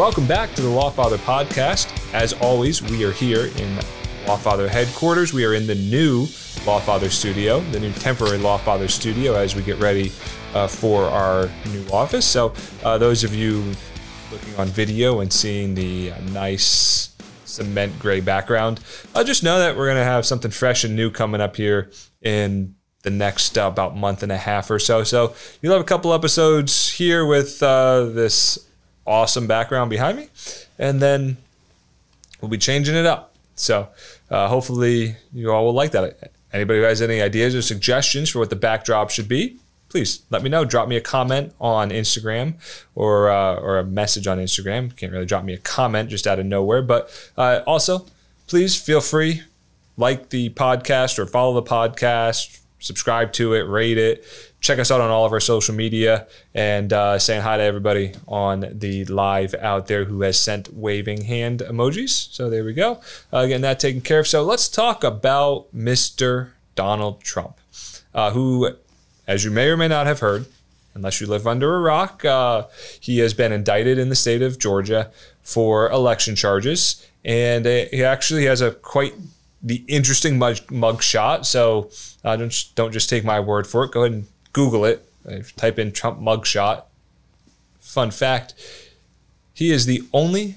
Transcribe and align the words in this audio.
Welcome 0.00 0.26
back 0.26 0.54
to 0.54 0.62
the 0.62 0.68
Lawfather 0.68 1.18
podcast. 1.18 1.92
As 2.14 2.32
always, 2.32 2.80
we 2.80 3.04
are 3.04 3.12
here 3.12 3.44
in 3.44 3.76
Lawfather 4.24 4.66
headquarters. 4.66 5.34
We 5.34 5.44
are 5.44 5.52
in 5.52 5.66
the 5.66 5.74
new 5.74 6.22
Lawfather 6.64 7.10
studio, 7.10 7.60
the 7.70 7.80
new 7.80 7.92
temporary 7.92 8.38
Lawfather 8.38 8.88
studio, 8.88 9.34
as 9.34 9.54
we 9.54 9.60
get 9.60 9.78
ready 9.78 10.10
uh, 10.54 10.68
for 10.68 11.04
our 11.04 11.50
new 11.66 11.84
office. 11.92 12.24
So, 12.24 12.54
uh, 12.82 12.96
those 12.96 13.24
of 13.24 13.34
you 13.34 13.74
looking 14.32 14.56
on 14.56 14.68
video 14.68 15.20
and 15.20 15.30
seeing 15.30 15.74
the 15.74 16.12
uh, 16.12 16.20
nice 16.32 17.14
cement 17.44 17.98
gray 17.98 18.20
background, 18.20 18.80
uh, 19.14 19.22
just 19.22 19.42
know 19.42 19.58
that 19.58 19.76
we're 19.76 19.86
going 19.86 19.98
to 19.98 20.04
have 20.04 20.24
something 20.24 20.50
fresh 20.50 20.82
and 20.82 20.96
new 20.96 21.10
coming 21.10 21.42
up 21.42 21.56
here 21.56 21.90
in 22.22 22.74
the 23.02 23.10
next 23.10 23.58
uh, 23.58 23.66
about 23.66 23.98
month 23.98 24.22
and 24.22 24.32
a 24.32 24.38
half 24.38 24.70
or 24.70 24.78
so. 24.78 25.04
So, 25.04 25.34
you'll 25.60 25.74
have 25.74 25.82
a 25.82 25.84
couple 25.84 26.14
episodes 26.14 26.92
here 26.92 27.26
with 27.26 27.62
uh, 27.62 28.04
this 28.04 28.69
awesome 29.06 29.46
background 29.46 29.90
behind 29.90 30.18
me, 30.18 30.28
and 30.78 31.00
then 31.00 31.36
we'll 32.40 32.50
be 32.50 32.58
changing 32.58 32.94
it 32.94 33.06
up. 33.06 33.34
So 33.54 33.88
uh, 34.30 34.48
hopefully 34.48 35.16
you 35.32 35.52
all 35.52 35.64
will 35.64 35.74
like 35.74 35.92
that. 35.92 36.32
Anybody 36.52 36.80
who 36.80 36.84
has 36.84 37.02
any 37.02 37.20
ideas 37.20 37.54
or 37.54 37.62
suggestions 37.62 38.30
for 38.30 38.38
what 38.38 38.50
the 38.50 38.56
backdrop 38.56 39.10
should 39.10 39.28
be, 39.28 39.58
please 39.88 40.22
let 40.30 40.42
me 40.42 40.48
know. 40.48 40.64
Drop 40.64 40.88
me 40.88 40.96
a 40.96 41.00
comment 41.00 41.52
on 41.60 41.90
Instagram 41.90 42.54
or 42.94 43.30
uh, 43.30 43.54
or 43.56 43.78
a 43.78 43.84
message 43.84 44.26
on 44.26 44.38
Instagram. 44.38 44.96
Can't 44.96 45.12
really 45.12 45.26
drop 45.26 45.44
me 45.44 45.52
a 45.52 45.58
comment 45.58 46.08
just 46.08 46.26
out 46.26 46.38
of 46.38 46.46
nowhere, 46.46 46.82
but 46.82 47.10
uh, 47.36 47.60
also 47.66 48.06
please 48.46 48.74
feel 48.74 49.00
free 49.00 49.42
like 49.96 50.30
the 50.30 50.50
podcast 50.50 51.18
or 51.18 51.26
follow 51.26 51.54
the 51.54 51.62
podcast, 51.62 52.60
subscribe 52.80 53.32
to 53.32 53.54
it, 53.54 53.60
rate 53.60 53.98
it 53.98 54.24
check 54.60 54.78
us 54.78 54.90
out 54.90 55.00
on 55.00 55.10
all 55.10 55.24
of 55.24 55.32
our 55.32 55.40
social 55.40 55.74
media 55.74 56.26
and 56.54 56.92
uh, 56.92 57.18
saying 57.18 57.42
hi 57.42 57.56
to 57.56 57.62
everybody 57.62 58.12
on 58.28 58.66
the 58.72 59.04
live 59.06 59.54
out 59.54 59.86
there 59.86 60.04
who 60.04 60.22
has 60.22 60.38
sent 60.38 60.72
waving 60.74 61.22
hand 61.24 61.60
emojis. 61.60 62.32
So 62.32 62.50
there 62.50 62.64
we 62.64 62.74
go. 62.74 63.00
Uh, 63.32 63.46
getting 63.46 63.62
that 63.62 63.80
taken 63.80 64.00
care 64.00 64.20
of. 64.20 64.26
So 64.26 64.42
let's 64.42 64.68
talk 64.68 65.02
about 65.02 65.74
Mr. 65.74 66.50
Donald 66.74 67.22
Trump, 67.22 67.56
uh, 68.14 68.32
who, 68.32 68.76
as 69.26 69.44
you 69.44 69.50
may 69.50 69.68
or 69.68 69.76
may 69.76 69.88
not 69.88 70.06
have 70.06 70.20
heard, 70.20 70.46
unless 70.94 71.20
you 71.20 71.26
live 71.26 71.46
under 71.46 71.76
a 71.76 71.80
rock, 71.80 72.24
uh, 72.24 72.66
he 73.00 73.18
has 73.18 73.32
been 73.32 73.52
indicted 73.52 73.98
in 73.98 74.08
the 74.10 74.16
state 74.16 74.42
of 74.42 74.58
Georgia 74.58 75.10
for 75.42 75.90
election 75.90 76.36
charges. 76.36 77.06
And 77.24 77.66
uh, 77.66 77.86
he 77.90 78.04
actually 78.04 78.44
has 78.46 78.60
a 78.60 78.72
quite 78.72 79.14
the 79.62 79.84
interesting 79.88 80.38
mug, 80.38 80.58
mug 80.70 81.02
shot. 81.02 81.46
So 81.46 81.90
uh, 82.24 82.36
don't, 82.36 82.64
don't 82.74 82.92
just 82.92 83.10
take 83.10 83.24
my 83.24 83.40
word 83.40 83.66
for 83.66 83.84
it. 83.84 83.92
Go 83.92 84.04
ahead 84.04 84.12
and 84.12 84.26
Google 84.52 84.84
it. 84.84 85.06
Type 85.56 85.78
in 85.78 85.92
Trump 85.92 86.20
mugshot. 86.20 86.84
Fun 87.80 88.10
fact 88.10 88.54
he 89.60 89.70
is 89.70 89.84
the 89.84 90.02
only 90.14 90.56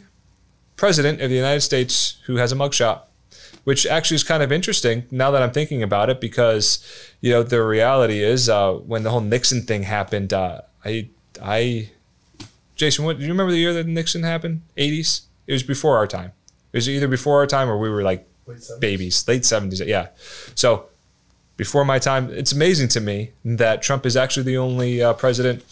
president 0.77 1.19
of 1.21 1.29
the 1.29 1.35
United 1.35 1.59
States 1.59 2.17
who 2.25 2.37
has 2.37 2.53
a 2.53 2.55
mugshot, 2.55 3.01
which 3.65 3.85
actually 3.85 4.15
is 4.15 4.23
kind 4.23 4.41
of 4.41 4.49
interesting 4.49 5.03
now 5.11 5.29
that 5.31 5.43
I'm 5.43 5.51
thinking 5.51 5.83
about 5.83 6.09
it 6.09 6.21
because, 6.21 6.79
you 7.19 7.29
know, 7.31 7.43
the 7.43 7.61
reality 7.61 8.23
is 8.23 8.47
uh, 8.47 8.75
when 8.75 9.03
the 9.03 9.11
whole 9.11 9.19
Nixon 9.19 9.63
thing 9.63 9.83
happened, 9.83 10.31
uh, 10.31 10.61
I, 10.85 11.09
I, 11.41 11.89
Jason, 12.77 13.03
what 13.03 13.17
do 13.17 13.23
you 13.23 13.31
remember 13.31 13.51
the 13.51 13.57
year 13.57 13.73
that 13.73 13.87
Nixon 13.87 14.23
happened? 14.23 14.61
80s? 14.77 15.23
It 15.47 15.51
was 15.51 15.63
before 15.63 15.97
our 15.97 16.07
time. 16.07 16.31
It 16.71 16.77
was 16.77 16.87
either 16.87 17.09
before 17.09 17.39
our 17.39 17.47
time 17.47 17.69
or 17.69 17.77
we 17.77 17.89
were 17.89 18.03
like 18.03 18.25
late 18.45 18.69
babies, 18.79 19.27
late 19.27 19.43
70s. 19.43 19.85
Yeah. 19.85 20.07
So 20.55 20.87
before 21.57 21.85
my 21.85 21.99
time. 21.99 22.29
It's 22.31 22.51
amazing 22.51 22.87
to 22.89 23.01
me 23.01 23.31
that 23.45 23.81
Trump 23.81 24.05
is 24.05 24.17
actually 24.17 24.43
the 24.43 24.57
only 24.57 25.01
uh, 25.01 25.13
president 25.13 25.63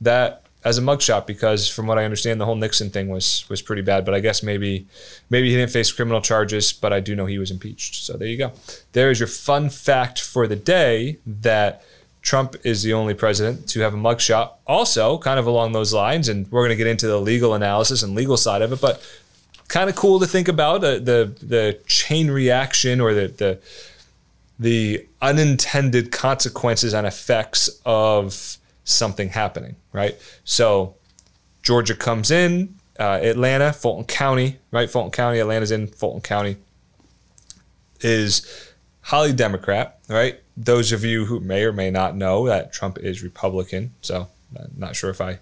that 0.00 0.44
has 0.64 0.76
a 0.76 0.82
mugshot 0.82 1.26
because, 1.26 1.68
from 1.68 1.86
what 1.86 1.98
I 1.98 2.04
understand, 2.04 2.38
the 2.40 2.44
whole 2.44 2.56
Nixon 2.56 2.90
thing 2.90 3.08
was 3.08 3.48
was 3.48 3.62
pretty 3.62 3.82
bad. 3.82 4.04
But 4.04 4.14
I 4.14 4.20
guess 4.20 4.42
maybe 4.42 4.86
maybe 5.30 5.48
he 5.50 5.56
didn't 5.56 5.72
face 5.72 5.90
criminal 5.90 6.20
charges, 6.20 6.72
but 6.72 6.92
I 6.92 7.00
do 7.00 7.16
know 7.16 7.26
he 7.26 7.38
was 7.38 7.50
impeached. 7.50 8.04
So 8.04 8.16
there 8.16 8.28
you 8.28 8.36
go. 8.36 8.52
There 8.92 9.10
is 9.10 9.18
your 9.18 9.28
fun 9.28 9.70
fact 9.70 10.20
for 10.20 10.46
the 10.46 10.56
day 10.56 11.18
that. 11.26 11.82
Trump 12.22 12.54
is 12.64 12.82
the 12.82 12.92
only 12.92 13.14
president 13.14 13.66
to 13.66 13.80
have 13.80 13.94
a 13.94 13.96
mugshot. 13.96 14.50
Also, 14.66 15.16
kind 15.16 15.40
of 15.40 15.46
along 15.46 15.72
those 15.72 15.94
lines, 15.94 16.28
and 16.28 16.46
we're 16.52 16.60
going 16.60 16.68
to 16.68 16.76
get 16.76 16.86
into 16.86 17.06
the 17.06 17.18
legal 17.18 17.54
analysis 17.54 18.02
and 18.02 18.14
legal 18.14 18.36
side 18.36 18.60
of 18.60 18.74
it, 18.74 18.80
but 18.82 19.02
kind 19.70 19.88
of 19.88 19.96
cool 19.96 20.20
to 20.20 20.26
think 20.26 20.48
about 20.48 20.84
uh, 20.84 20.98
the 20.98 21.32
the 21.40 21.80
chain 21.86 22.30
reaction 22.30 23.00
or 23.00 23.14
the 23.14 23.28
the 23.28 23.58
the 24.58 25.06
unintended 25.22 26.12
consequences 26.12 26.92
and 26.92 27.06
effects 27.06 27.80
of 27.86 28.58
something 28.84 29.30
happening, 29.30 29.76
right? 29.92 30.18
So 30.44 30.96
Georgia 31.62 31.94
comes 31.94 32.30
in, 32.30 32.74
uh, 32.98 33.20
Atlanta, 33.22 33.72
Fulton 33.72 34.04
County, 34.04 34.58
right? 34.70 34.90
Fulton 34.90 35.12
County, 35.12 35.38
Atlanta's 35.38 35.70
in 35.70 35.86
Fulton 35.86 36.20
County, 36.20 36.56
is 38.00 38.74
highly 39.00 39.32
Democrat, 39.32 39.98
right? 40.08 40.40
Those 40.58 40.92
of 40.92 41.04
you 41.04 41.24
who 41.24 41.40
may 41.40 41.64
or 41.64 41.72
may 41.72 41.90
not 41.90 42.16
know 42.16 42.46
that 42.46 42.72
Trump 42.72 42.98
is 42.98 43.22
Republican, 43.22 43.94
so 44.02 44.28
I'm 44.58 44.72
not 44.76 44.94
sure 44.94 45.08
if 45.08 45.22
I 45.22 45.38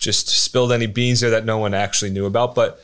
just 0.00 0.28
spilled 0.28 0.72
any 0.72 0.86
beans 0.86 1.20
there 1.20 1.30
that 1.30 1.44
no 1.44 1.58
one 1.58 1.74
actually 1.74 2.10
knew 2.10 2.26
about, 2.26 2.54
but 2.54 2.82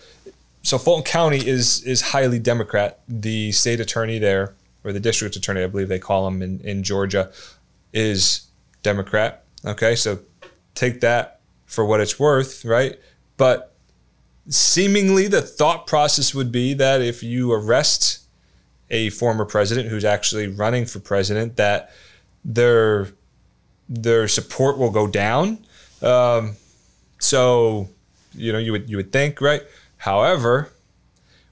so 0.64 0.78
Fulton 0.78 1.04
County 1.04 1.47
is 1.47 1.82
is 1.82 2.00
highly 2.00 2.38
Democrat. 2.38 3.00
The 3.06 3.52
state 3.52 3.80
attorney 3.80 4.19
there 4.19 4.54
or 4.82 4.92
the 4.92 5.00
district 5.00 5.36
attorney, 5.36 5.62
I 5.62 5.66
believe 5.66 5.88
they 5.88 5.98
call 5.98 6.26
him 6.26 6.42
in, 6.42 6.60
in 6.60 6.82
Georgia, 6.82 7.30
is 7.92 8.47
Democrat. 8.82 9.44
Okay, 9.64 9.94
so 9.94 10.19
take 10.75 11.00
that 11.00 11.41
for 11.66 11.84
what 11.84 12.00
it's 12.00 12.19
worth, 12.19 12.64
right? 12.64 12.98
But 13.36 13.75
seemingly 14.48 15.28
the 15.28 15.42
thought 15.42 15.86
process 15.86 16.34
would 16.34 16.50
be 16.50 16.75
that 16.75 17.00
if 17.00 17.22
you 17.22 17.52
arrest 17.52 18.20
a 18.91 19.10
former 19.10 19.44
president 19.44 19.88
who's 19.88 20.04
actually 20.04 20.48
running 20.48 20.86
for 20.86 20.98
president, 20.98 21.56
that 21.56 21.91
their 22.42 23.08
their 23.86 24.28
support 24.28 24.78
will 24.78 24.91
go 24.91 25.06
down. 25.06 25.58
Um, 26.00 26.56
so 27.19 27.91
you 28.34 28.50
know 28.50 28.58
you 28.58 28.72
would 28.72 28.88
you 28.88 28.96
would 28.96 29.12
think 29.12 29.42
right. 29.42 29.62
However, 30.04 30.70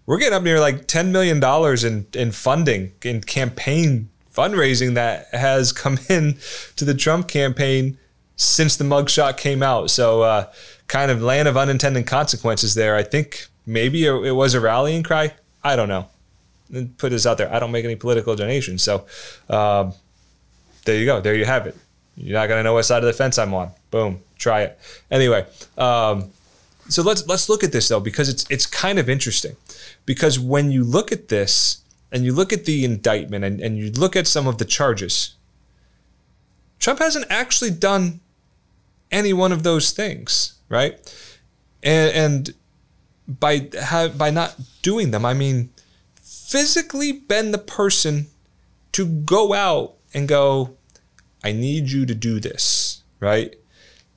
we're 0.04 0.18
getting 0.18 0.34
up 0.34 0.42
near 0.42 0.60
like 0.60 0.86
$10 0.86 1.08
million 1.08 1.42
in, 1.42 2.20
in 2.20 2.32
funding, 2.32 2.92
in 3.02 3.22
campaign 3.22 4.10
fundraising 4.30 4.92
that 4.92 5.28
has 5.32 5.72
come 5.82 5.98
in 6.10 6.36
to 6.76 6.84
the 6.84 6.92
Trump 6.92 7.28
campaign 7.28 7.96
since 8.36 8.76
the 8.76 8.84
mugshot 8.84 9.38
came 9.38 9.62
out. 9.62 9.90
So, 9.90 10.20
uh, 10.20 10.52
kind 10.86 11.10
of 11.10 11.22
land 11.22 11.48
of 11.48 11.56
unintended 11.56 12.06
consequences 12.06 12.74
there. 12.74 12.94
I 12.94 13.04
think 13.04 13.46
maybe 13.64 14.04
it 14.04 14.34
was 14.34 14.52
a 14.52 14.60
rallying 14.60 15.02
cry. 15.02 15.32
I 15.64 15.74
don't 15.74 15.88
know. 15.88 16.08
Put 16.98 17.08
this 17.08 17.24
out 17.24 17.38
there. 17.38 17.50
I 17.50 17.58
don't 17.58 17.72
make 17.72 17.86
any 17.86 17.96
political 17.96 18.36
donations. 18.36 18.82
So, 18.82 19.06
um, 19.48 19.94
there 20.84 20.96
you 20.98 21.06
go. 21.06 21.22
There 21.22 21.34
you 21.34 21.46
have 21.46 21.66
it. 21.66 21.74
You're 22.18 22.38
not 22.38 22.50
gonna 22.50 22.64
know 22.64 22.74
what 22.74 22.82
side 22.82 22.98
of 22.98 23.06
the 23.06 23.14
fence 23.14 23.38
I'm 23.38 23.54
on. 23.54 23.70
Boom. 23.90 24.20
Try 24.36 24.64
it. 24.64 24.78
Anyway, 25.10 25.46
um, 25.78 26.30
so 26.92 27.02
let's 27.02 27.26
let's 27.26 27.48
look 27.48 27.64
at 27.64 27.72
this 27.72 27.88
though 27.88 28.00
because 28.00 28.28
it's 28.28 28.44
it's 28.50 28.66
kind 28.66 28.98
of 28.98 29.08
interesting. 29.08 29.56
Because 30.06 30.38
when 30.38 30.70
you 30.70 30.84
look 30.84 31.12
at 31.12 31.28
this 31.28 31.82
and 32.12 32.24
you 32.24 32.32
look 32.32 32.52
at 32.52 32.66
the 32.66 32.84
indictment 32.84 33.44
and, 33.44 33.60
and 33.60 33.78
you 33.78 33.90
look 33.90 34.14
at 34.14 34.26
some 34.26 34.46
of 34.46 34.58
the 34.58 34.64
charges 34.64 35.34
Trump 36.78 36.98
hasn't 36.98 37.26
actually 37.30 37.70
done 37.70 38.20
any 39.10 39.32
one 39.32 39.52
of 39.52 39.62
those 39.62 39.90
things 39.92 40.58
right? 40.68 40.98
And, 41.82 42.12
and 42.14 42.54
by 43.28 43.68
have, 43.80 44.16
by 44.18 44.30
not 44.30 44.56
doing 44.82 45.10
them 45.10 45.24
I 45.24 45.34
mean 45.34 45.70
physically 46.20 47.12
been 47.12 47.52
the 47.52 47.58
person 47.58 48.26
to 48.92 49.06
go 49.06 49.54
out 49.54 49.94
and 50.12 50.28
go 50.28 50.76
I 51.42 51.52
need 51.52 51.90
you 51.90 52.04
to 52.06 52.14
do 52.14 52.40
this 52.40 53.02
right 53.20 53.54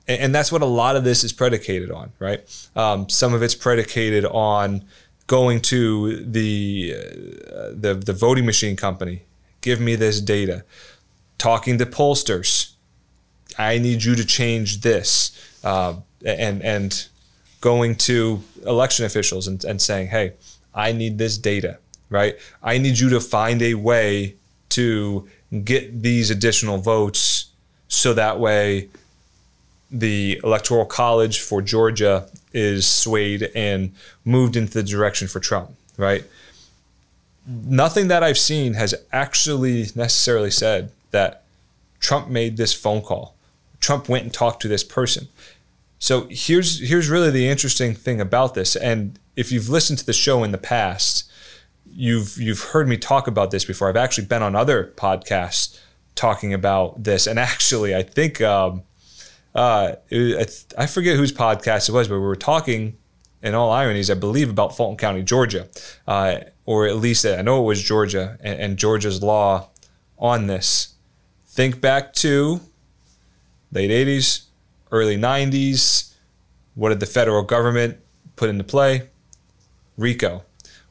and, 0.08 0.34
that's 0.34 0.52
what 0.52 0.62
a 0.62 0.66
lot 0.66 0.96
of 0.96 1.04
this 1.04 1.24
is 1.24 1.32
predicated 1.32 1.90
on, 1.90 2.12
right? 2.18 2.40
Um, 2.76 3.08
some 3.08 3.34
of 3.34 3.42
it's 3.42 3.54
predicated 3.54 4.24
on 4.24 4.84
going 5.26 5.60
to 5.60 6.24
the 6.24 6.94
uh, 6.94 7.70
the 7.72 7.94
the 7.94 8.12
voting 8.12 8.46
machine 8.46 8.76
company, 8.76 9.22
give 9.60 9.80
me 9.80 9.96
this 9.96 10.20
data, 10.20 10.64
talking 11.38 11.78
to 11.78 11.86
pollsters, 11.86 12.72
I 13.58 13.78
need 13.78 14.04
you 14.04 14.14
to 14.14 14.24
change 14.24 14.80
this, 14.82 15.32
uh, 15.64 15.94
and 16.24 16.62
and 16.62 17.08
going 17.60 17.96
to 17.96 18.42
election 18.64 19.04
officials 19.04 19.48
and, 19.48 19.64
and 19.64 19.80
saying, 19.80 20.08
hey, 20.08 20.34
I 20.74 20.92
need 20.92 21.18
this 21.18 21.38
data, 21.38 21.78
right? 22.10 22.36
I 22.62 22.78
need 22.78 22.98
you 22.98 23.08
to 23.10 23.20
find 23.20 23.62
a 23.62 23.74
way 23.74 24.36
to 24.70 25.28
get 25.64 26.02
these 26.02 26.30
additional 26.30 26.78
votes 26.78 27.46
so 27.88 28.12
that 28.14 28.38
way 28.38 28.88
the 29.90 30.40
electoral 30.42 30.84
college 30.84 31.40
for 31.40 31.62
Georgia 31.62 32.28
is 32.52 32.86
swayed 32.86 33.50
and 33.54 33.94
moved 34.24 34.56
into 34.56 34.72
the 34.72 34.82
direction 34.82 35.28
for 35.28 35.40
Trump, 35.40 35.70
right? 35.96 36.24
Nothing 37.46 38.08
that 38.08 38.22
I've 38.22 38.38
seen 38.38 38.74
has 38.74 38.94
actually 39.12 39.86
necessarily 39.94 40.50
said 40.50 40.90
that 41.12 41.44
Trump 42.00 42.28
made 42.28 42.56
this 42.56 42.74
phone 42.74 43.02
call. 43.02 43.34
Trump 43.80 44.08
went 44.08 44.24
and 44.24 44.34
talked 44.34 44.60
to 44.62 44.68
this 44.68 44.82
person. 44.82 45.28
So 45.98 46.26
here's 46.30 46.80
here's 46.88 47.08
really 47.08 47.30
the 47.30 47.48
interesting 47.48 47.94
thing 47.94 48.20
about 48.20 48.54
this. 48.54 48.76
And 48.76 49.18
if 49.36 49.52
you've 49.52 49.68
listened 49.68 49.98
to 50.00 50.06
the 50.06 50.12
show 50.12 50.42
in 50.42 50.50
the 50.50 50.58
past, 50.58 51.30
you've 51.90 52.36
you've 52.36 52.60
heard 52.60 52.88
me 52.88 52.96
talk 52.96 53.26
about 53.26 53.50
this 53.50 53.64
before. 53.64 53.88
I've 53.88 53.96
actually 53.96 54.26
been 54.26 54.42
on 54.42 54.56
other 54.56 54.92
podcasts 54.96 55.78
talking 56.14 56.52
about 56.52 57.04
this. 57.04 57.26
And 57.26 57.38
actually, 57.38 57.94
I 57.94 58.02
think 58.02 58.40
um, 58.40 58.82
uh, 59.56 59.96
I 60.78 60.86
forget 60.86 61.16
whose 61.16 61.32
podcast 61.32 61.88
it 61.88 61.92
was, 61.92 62.08
but 62.08 62.14
we 62.14 62.20
were 62.20 62.36
talking 62.36 62.98
in 63.42 63.54
all 63.54 63.72
ironies, 63.72 64.10
I 64.10 64.14
believe, 64.14 64.50
about 64.50 64.76
Fulton 64.76 64.98
County, 64.98 65.22
Georgia, 65.22 65.68
uh, 66.06 66.40
or 66.66 66.86
at 66.86 66.96
least 66.96 67.24
I 67.24 67.40
know 67.40 67.62
it 67.62 67.66
was 67.66 67.82
Georgia 67.82 68.36
and, 68.40 68.60
and 68.60 68.76
Georgia's 68.76 69.22
law 69.22 69.70
on 70.18 70.46
this. 70.46 70.94
Think 71.46 71.80
back 71.80 72.12
to 72.14 72.60
late 73.72 73.90
80s, 73.90 74.44
early 74.92 75.16
90s. 75.16 76.12
What 76.74 76.90
did 76.90 77.00
the 77.00 77.06
federal 77.06 77.42
government 77.42 77.98
put 78.36 78.50
into 78.50 78.64
play? 78.64 79.08
RICO. 79.96 80.44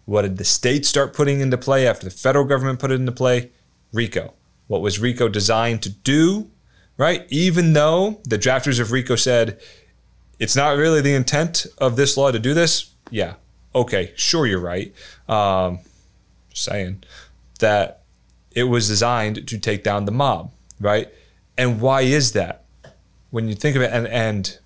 What 0.05 0.23
did 0.23 0.37
the 0.37 0.43
state 0.43 0.85
start 0.87 1.13
putting 1.13 1.39
into 1.39 1.57
play 1.57 1.87
after 1.87 2.05
the 2.05 2.11
federal 2.11 2.45
government 2.45 2.79
put 2.79 2.89
it 2.91 2.95
into 2.95 3.11
play? 3.11 3.51
RICO. 3.93 4.33
What 4.65 4.81
was 4.81 4.97
RICO 4.97 5.29
designed 5.29 5.83
to 5.83 5.89
do? 5.89 6.49
Right? 6.97 7.25
Even 7.29 7.73
though 7.73 8.21
the 8.23 8.37
drafters 8.37 8.79
of 8.79 8.91
RICO 8.91 9.15
said 9.15 9.59
it's 10.39 10.55
not 10.55 10.77
really 10.77 11.01
the 11.01 11.13
intent 11.13 11.65
of 11.77 11.95
this 11.95 12.17
law 12.17 12.31
to 12.31 12.39
do 12.39 12.53
this, 12.53 12.91
yeah, 13.09 13.35
okay, 13.73 14.13
sure, 14.15 14.45
you're 14.45 14.59
right. 14.59 14.93
Um, 15.27 15.79
saying 16.53 17.03
that 17.59 18.01
it 18.51 18.63
was 18.63 18.87
designed 18.87 19.47
to 19.47 19.57
take 19.57 19.83
down 19.83 20.05
the 20.05 20.11
mob, 20.11 20.51
right? 20.79 21.09
And 21.57 21.81
why 21.81 22.01
is 22.01 22.31
that? 22.31 22.63
When 23.29 23.49
you 23.49 23.55
think 23.55 23.75
of 23.75 23.81
it, 23.81 23.91
and 23.91 24.07
and 24.07 24.57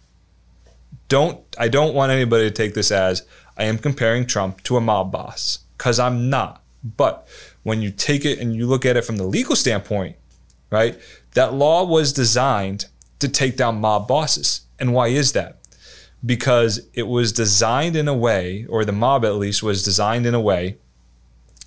don't 1.08 1.40
I 1.58 1.68
don't 1.68 1.96
want 1.96 2.12
anybody 2.12 2.44
to 2.44 2.52
take 2.52 2.76
this 2.76 2.92
as 2.92 3.26
I 3.58 3.64
am 3.64 3.80
comparing 3.80 4.28
Trump 4.28 4.64
to 4.64 4.78
a 4.78 4.82
mob 4.82 5.12
boss 5.12 5.60
because 5.78 6.00
I'm 6.00 6.30
not. 6.30 6.64
But 6.84 7.28
when 7.64 7.82
you 7.82 7.92
take 7.92 8.26
it 8.26 8.40
and 8.40 8.56
you 8.56 8.68
look 8.68 8.86
at 8.86 8.96
it 8.96 9.04
from 9.04 9.18
the 9.18 9.26
legal 9.26 9.56
standpoint, 9.56 10.16
right? 10.70 11.00
That 11.34 11.54
law 11.54 11.84
was 11.86 12.14
designed 12.14 12.86
to 13.20 13.28
take 13.28 13.58
down 13.58 13.82
mob 13.82 14.08
bosses. 14.08 14.62
And 14.80 14.94
why 14.94 15.08
is 15.08 15.34
that? 15.34 15.58
Because 16.26 16.88
it 16.94 17.08
was 17.08 17.32
designed 17.32 17.96
in 17.96 18.08
a 18.08 18.14
way, 18.14 18.66
or 18.70 18.84
the 18.86 18.92
mob 18.92 19.24
at 19.26 19.36
least 19.36 19.64
was 19.64 19.84
designed 19.84 20.26
in 20.26 20.34
a 20.34 20.42
way 20.42 20.78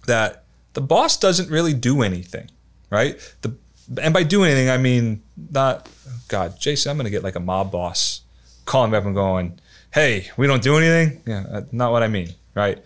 that 0.06 0.44
the 0.74 0.80
boss 0.80 1.16
doesn't 1.16 1.50
really 1.50 1.74
do 1.74 2.02
anything, 2.02 2.50
right? 2.90 3.18
The 3.42 3.54
and 4.00 4.14
by 4.14 4.22
do 4.22 4.44
anything, 4.44 4.70
I 4.70 4.78
mean 4.78 5.22
not 5.50 5.88
God, 6.28 6.58
Jason, 6.58 6.90
I'm 6.90 6.96
gonna 6.96 7.10
get 7.10 7.22
like 7.22 7.36
a 7.36 7.40
mob 7.40 7.72
boss 7.72 8.22
calling 8.64 8.90
me 8.90 8.98
up 8.98 9.04
and 9.04 9.14
going, 9.14 9.58
Hey, 9.92 10.30
we 10.36 10.46
don't 10.46 10.62
do 10.62 10.76
anything. 10.76 11.22
Yeah, 11.26 11.44
uh, 11.50 11.62
not 11.72 11.92
what 11.92 12.02
I 12.02 12.08
mean, 12.08 12.30
right? 12.54 12.82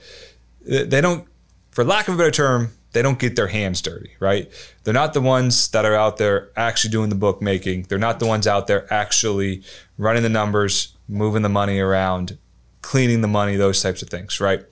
They 0.63 1.01
don't, 1.01 1.29
for 1.71 1.85
lack 1.85 2.09
of 2.09 2.15
a 2.15 2.19
better 2.19 2.33
term, 2.33 2.73
they 2.97 3.03
don't 3.03 3.19
get 3.19 3.37
their 3.37 3.49
hands 3.49 3.83
dirty, 3.83 4.13
right? 4.21 4.51
They're 4.83 4.95
not 4.95 5.13
the 5.13 5.21
ones 5.21 5.69
that 5.69 5.85
are 5.85 5.95
out 5.95 6.17
there 6.17 6.49
actually 6.57 6.93
doing 6.93 7.11
the 7.11 7.15
bookmaking. 7.15 7.83
They're 7.91 7.99
not 7.99 8.21
the 8.21 8.27
ones 8.27 8.47
out 8.47 8.69
there 8.69 8.91
actually 8.91 9.63
running 9.99 10.23
the 10.23 10.31
numbers, 10.31 10.97
moving 11.07 11.43
the 11.43 11.51
money 11.51 11.79
around, 11.79 12.39
cleaning 12.81 13.21
the 13.21 13.29
money, 13.29 13.57
those 13.57 13.83
types 13.83 14.01
of 14.01 14.09
things, 14.09 14.41
right? 14.41 14.65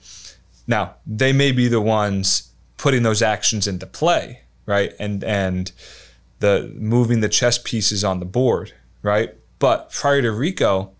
Now, 0.65 0.95
they 1.05 1.33
may 1.33 1.51
be 1.51 1.67
the 1.67 1.79
ones 1.79 2.49
putting 2.77 3.03
those 3.03 3.21
actions 3.21 3.67
into 3.67 3.85
play, 3.85 4.41
right? 4.65 4.93
And 4.97 5.23
and 5.23 5.71
the 6.39 6.73
moving 6.73 7.19
the 7.19 7.29
chess 7.29 7.59
pieces 7.59 8.03
on 8.03 8.19
the 8.19 8.25
board, 8.25 8.73
right? 9.03 9.35
But 9.59 9.91
prior 9.91 10.23
to 10.23 10.31
Rico, 10.31 10.93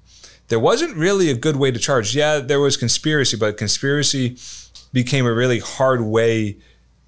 there 0.49 0.59
wasn't 0.59 0.95
really 0.95 1.31
a 1.31 1.35
good 1.35 1.55
way 1.55 1.71
to 1.71 1.79
charge. 1.79 2.15
Yeah, 2.15 2.37
there 2.37 2.59
was 2.59 2.77
conspiracy, 2.77 3.35
but 3.35 3.57
conspiracy 3.57 4.37
became 4.93 5.25
a 5.25 5.33
really 5.33 5.57
hard 5.57 6.01
way 6.01 6.57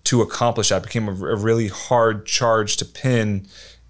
to 0.06 0.22
accomplish 0.22 0.70
that. 0.70 0.84
Became 0.84 1.08
a, 1.08 1.12
a 1.12 1.36
really 1.36 1.68
hard 1.68 2.26
charge 2.26 2.78
to 2.78 2.86
pin 2.86 3.48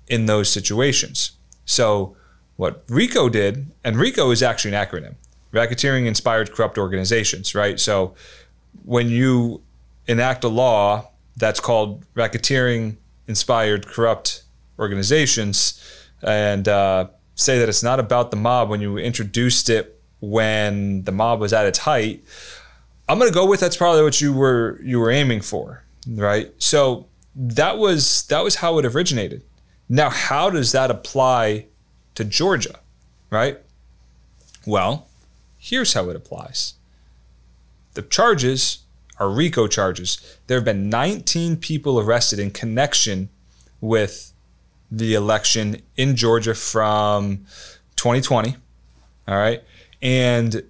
in 0.08 0.26
those 0.26 0.50
situations. 0.50 1.32
So 1.66 2.16
what 2.56 2.84
RICO 2.90 3.30
did, 3.30 3.72
and 3.84 3.98
RICO 3.98 4.32
is 4.32 4.42
actually 4.42 4.74
an 4.74 4.86
acronym, 4.86 5.16
Racketeering 5.54 6.06
Inspired 6.06 6.52
Corrupt 6.52 6.78
Organizations, 6.78 7.54
right? 7.54 7.80
So 7.80 8.16
when 8.84 9.10
you 9.10 9.62
enact 10.08 10.44
a 10.44 10.48
law 10.48 11.12
that's 11.36 11.60
called 11.60 12.04
Racketeering 12.16 12.98
Inspired 13.28 13.88
Corrupt 13.88 14.44
Organizations, 14.80 15.82
and 16.24 16.68
uh, 16.68 17.08
say 17.36 17.60
that 17.60 17.70
it's 17.70 17.84
not 17.84 18.00
about 18.00 18.32
the 18.32 18.38
mob 18.38 18.70
when 18.70 18.82
you 18.82 18.98
introduced 18.98 19.70
it 19.70 20.02
when 20.20 21.04
the 21.04 21.12
mob 21.12 21.40
was 21.40 21.54
at 21.54 21.66
its 21.66 21.80
height. 21.80 22.24
I'm 23.08 23.20
going 23.20 23.30
to 23.30 23.34
go 23.34 23.46
with 23.46 23.60
that's 23.60 23.78
probably 23.78 24.04
what 24.04 24.20
you 24.20 24.34
were 24.34 24.80
you 24.84 25.00
were 25.00 25.12
aiming 25.12 25.42
for, 25.42 25.84
right? 26.08 26.52
So 26.58 27.08
that 27.36 27.78
was 27.78 28.26
that 28.28 28.44
was 28.44 28.56
how 28.56 28.78
it 28.80 28.86
originated. 28.86 29.44
Now, 29.90 30.10
how 30.10 30.50
does 30.50 30.72
that 30.72 30.92
apply 30.92 31.68
to 32.16 32.26
Georgia, 32.26 32.80
right? 33.30 33.60
Well, 34.66 35.08
here's 35.58 35.94
how 35.94 36.10
it 36.10 36.16
applies. 36.16 36.74
The 37.94 38.02
charges 38.02 38.80
are 39.20 39.30
RICO 39.30 39.68
charges. 39.68 40.38
There 40.48 40.58
have 40.58 40.66
been 40.66 40.90
19 40.90 41.58
people 41.58 42.00
arrested 42.00 42.40
in 42.40 42.52
connection 42.52 43.30
with 43.82 44.34
the 44.92 45.14
election 45.14 45.82
in 45.96 46.16
Georgia 46.16 46.54
from 46.54 47.46
2020. 47.96 48.56
All 49.28 49.38
right. 49.38 49.64
And 50.02 50.64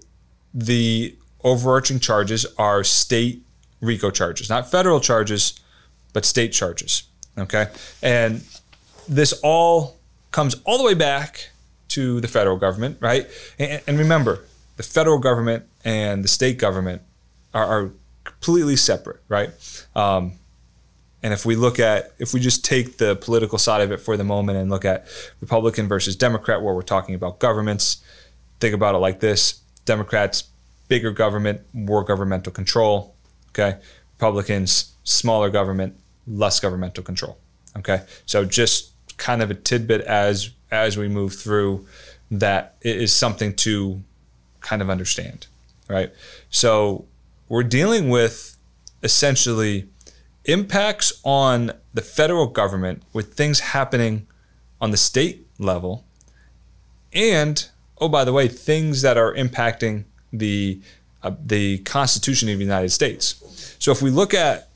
the 0.54 1.16
overarching 1.44 2.00
charges 2.00 2.46
are 2.58 2.84
state 2.84 3.44
RICO 3.82 4.12
charges, 4.12 4.50
not 4.50 4.70
federal 4.70 5.00
charges, 5.00 5.60
but 6.14 6.26
state 6.26 6.52
charges. 6.52 7.04
Okay. 7.38 7.68
And 8.02 8.44
this 9.08 9.34
all 9.44 9.98
comes 10.32 10.56
all 10.66 10.78
the 10.78 10.84
way 10.84 10.94
back 10.94 11.50
to 11.90 12.20
the 12.20 12.28
federal 12.28 12.58
government, 12.58 12.98
right? 13.00 13.28
And, 13.60 13.82
and 13.88 14.00
remember, 14.00 14.44
the 14.76 14.84
federal 14.84 15.20
government 15.20 15.66
and 15.86 16.24
the 16.24 16.28
state 16.28 16.58
government 16.58 17.02
are, 17.54 17.66
are 17.66 17.92
completely 18.24 18.76
separate, 18.76 19.22
right? 19.28 19.50
Um, 19.96 20.34
and 21.24 21.34
if 21.34 21.46
we 21.46 21.56
look 21.56 21.80
at, 21.80 22.14
if 22.20 22.34
we 22.34 22.40
just 22.40 22.64
take 22.64 22.98
the 22.98 23.16
political 23.16 23.58
side 23.58 23.82
of 23.82 23.92
it 23.92 23.98
for 23.98 24.18
the 24.18 24.24
moment 24.24 24.58
and 24.58 24.70
look 24.70 24.86
at 24.86 25.08
Republican 25.42 25.88
versus 25.88 26.16
Democrat, 26.16 26.62
where 26.62 26.74
we're 26.74 26.82
talking 26.84 27.16
about 27.16 27.40
governments, 27.40 28.04
think 28.60 28.76
about 28.76 28.96
it 28.96 29.00
like 29.00 29.20
this 29.20 29.62
Democrats, 29.86 30.44
bigger 30.88 31.12
government, 31.12 31.62
more 31.74 32.04
governmental 32.04 32.54
control. 32.54 33.16
Okay. 33.50 33.78
Republicans, 34.16 34.94
smaller 35.04 35.50
government, 35.50 35.96
less 36.28 36.60
governmental 36.60 37.04
control. 37.04 37.38
Okay. 37.78 38.04
So 38.26 38.46
just 38.46 38.92
kind 39.18 39.42
of 39.42 39.52
a 39.52 39.56
tidbit 39.56 40.02
as 40.02 40.52
as 40.72 40.98
we 40.98 41.08
move 41.08 41.34
through 41.34 41.86
that 42.30 42.76
is 42.82 43.14
something 43.14 43.54
to 43.56 44.04
kind 44.62 44.82
of 44.82 44.90
understand. 44.90 45.48
Right. 45.90 46.12
So 46.50 47.06
we're 47.48 47.64
dealing 47.64 48.10
with 48.10 48.58
essentially 49.04 49.88
impacts 50.46 51.14
on 51.24 51.72
the 51.94 52.02
federal 52.02 52.48
government 52.48 53.04
with 53.14 53.34
things 53.34 53.60
happening 53.60 54.28
on 54.82 54.92
the 54.92 54.98
state 54.98 55.46
level 55.60 56.06
and 57.14 57.70
oh 58.00 58.08
by 58.08 58.24
the 58.24 58.32
way 58.32 58.48
things 58.48 59.02
that 59.02 59.18
are 59.18 59.34
impacting 59.34 60.06
the 60.32 60.80
uh, 61.28 61.36
the 61.46 61.78
constitution 61.80 62.50
of 62.50 62.58
the 62.58 62.64
united 62.64 62.90
states 62.90 63.76
so 63.80 63.92
if 63.92 64.02
we 64.02 64.10
look 64.10 64.34
at, 64.34 64.68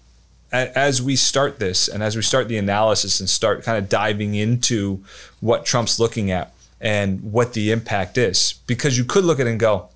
at 0.51 0.69
as 0.75 1.01
we 1.01 1.15
start 1.15 1.59
this 1.59 1.87
and 1.87 2.03
as 2.03 2.15
we 2.15 2.21
start 2.21 2.47
the 2.47 2.57
analysis 2.57 3.19
and 3.19 3.29
start 3.29 3.63
kind 3.63 3.77
of 3.77 3.89
diving 3.89 4.35
into 4.35 5.03
what 5.39 5.65
trump's 5.65 5.99
looking 5.99 6.31
at 6.31 6.53
and 6.79 7.31
what 7.31 7.53
the 7.53 7.71
impact 7.71 8.17
is 8.17 8.55
because 8.67 8.97
you 8.97 9.03
could 9.03 9.23
look 9.23 9.39
at 9.39 9.47
it 9.47 9.51
and 9.51 9.59
go 9.59 9.89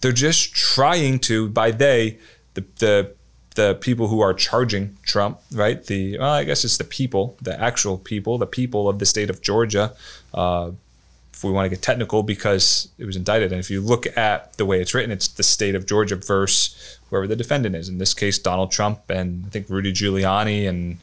they're 0.00 0.12
just 0.12 0.54
trying 0.54 1.18
to 1.18 1.48
by 1.48 1.70
they 1.70 2.18
the, 2.54 2.64
the 2.78 3.12
the 3.58 3.74
people 3.74 4.06
who 4.06 4.20
are 4.20 4.32
charging 4.32 4.96
Trump, 5.02 5.40
right? 5.52 5.84
The 5.84 6.16
well, 6.16 6.30
I 6.30 6.44
guess 6.44 6.64
it's 6.64 6.78
the 6.78 6.84
people, 6.84 7.36
the 7.42 7.60
actual 7.60 7.98
people, 7.98 8.38
the 8.38 8.46
people 8.46 8.88
of 8.88 9.00
the 9.00 9.06
state 9.06 9.30
of 9.30 9.42
Georgia. 9.42 9.94
Uh, 10.32 10.70
if 11.38 11.44
we 11.44 11.52
want 11.52 11.66
to 11.66 11.68
get 11.68 11.80
technical, 11.80 12.24
because 12.24 12.88
it 12.98 13.04
was 13.04 13.14
indicted, 13.14 13.52
and 13.52 13.60
if 13.60 13.70
you 13.70 13.80
look 13.80 14.08
at 14.16 14.56
the 14.56 14.66
way 14.66 14.80
it's 14.80 14.92
written, 14.92 15.12
it's 15.12 15.28
the 15.28 15.44
state 15.44 15.76
of 15.76 15.86
Georgia 15.86 16.16
versus 16.16 16.98
whoever 17.08 17.28
the 17.28 17.36
defendant 17.36 17.76
is. 17.76 17.88
In 17.88 17.98
this 17.98 18.12
case, 18.12 18.40
Donald 18.40 18.72
Trump 18.72 19.08
and 19.08 19.44
I 19.46 19.50
think 19.50 19.70
Rudy 19.70 19.92
Giuliani, 19.92 20.68
and 20.68 20.98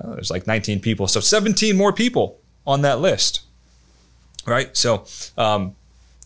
uh, 0.00 0.14
there's 0.14 0.30
like 0.30 0.46
19 0.46 0.78
people, 0.78 1.08
so 1.08 1.18
17 1.18 1.76
more 1.76 1.92
people 1.92 2.38
on 2.68 2.82
that 2.82 3.00
list, 3.00 3.40
right? 4.46 4.76
So 4.76 5.06
um, 5.36 5.74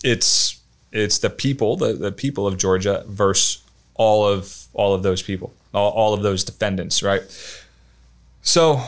it's 0.05 0.61
it's 0.93 1.17
the 1.17 1.31
people, 1.31 1.79
the, 1.79 1.95
the 1.95 2.13
people 2.13 2.47
of 2.47 2.59
Georgia 2.59 3.03
versus 3.09 3.63
all 3.95 4.27
of 4.27 4.67
all 4.75 4.93
of 4.93 5.03
those 5.03 5.23
people, 5.23 5.55
all, 5.73 5.91
all 5.93 6.13
of 6.13 6.21
those 6.21 6.45
defendants, 6.45 7.03
right? 7.03 7.23
So 8.43 8.83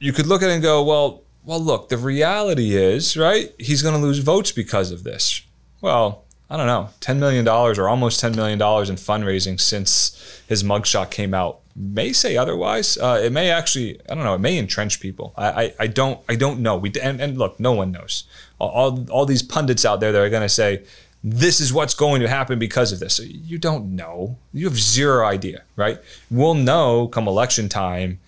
you 0.00 0.12
could 0.12 0.26
look 0.26 0.42
at 0.42 0.50
it 0.50 0.54
and 0.54 0.62
go, 0.62 0.82
well, 0.82 1.22
well, 1.44 1.60
look, 1.60 1.88
the 1.88 1.96
reality 1.96 2.76
is, 2.76 3.16
right? 3.16 3.52
He's 3.58 3.82
going 3.82 3.94
to 3.94 4.00
lose 4.00 4.18
votes 4.18 4.52
because 4.52 4.90
of 4.90 5.04
this. 5.04 5.42
Well, 5.80 6.24
I 6.48 6.56
don't 6.56 6.66
know, 6.66 6.90
$10 7.00 7.18
million 7.18 7.48
or 7.48 7.88
almost 7.88 8.22
$10 8.22 8.36
million 8.36 8.60
in 8.60 8.96
fundraising 8.96 9.58
since 9.58 10.42
his 10.46 10.62
mugshot 10.62 11.10
came 11.10 11.34
out 11.34 11.60
may 11.74 12.12
say 12.12 12.36
otherwise. 12.36 12.98
Uh, 12.98 13.20
it 13.22 13.32
may 13.32 13.50
actually, 13.50 13.98
I 14.10 14.14
don't 14.14 14.24
know, 14.24 14.34
it 14.34 14.40
may 14.40 14.58
entrench 14.58 15.00
people. 15.00 15.32
I, 15.36 15.46
I, 15.46 15.74
I 15.80 15.86
don't, 15.86 16.20
I 16.28 16.36
don't 16.36 16.60
know. 16.60 16.76
We 16.76 16.92
and, 17.02 17.20
and 17.20 17.38
look, 17.38 17.58
no 17.58 17.72
one 17.72 17.92
knows. 17.92 18.24
All, 18.58 19.10
all 19.10 19.26
these 19.26 19.42
pundits 19.42 19.84
out 19.84 20.00
there 20.00 20.12
that 20.12 20.20
are 20.20 20.28
going 20.28 20.42
to 20.42 20.48
say 20.48 20.84
this 21.24 21.60
is 21.60 21.72
what's 21.72 21.94
going 21.94 22.20
to 22.20 22.28
happen 22.28 22.58
because 22.58 22.92
of 22.92 23.00
this. 23.00 23.18
You 23.20 23.58
don't 23.58 23.96
know. 23.96 24.36
You 24.52 24.66
have 24.66 24.78
zero 24.78 25.26
idea, 25.26 25.62
right? 25.76 25.98
We'll 26.30 26.54
know 26.54 27.08
come 27.08 27.26
election 27.26 27.68
time, 27.68 28.20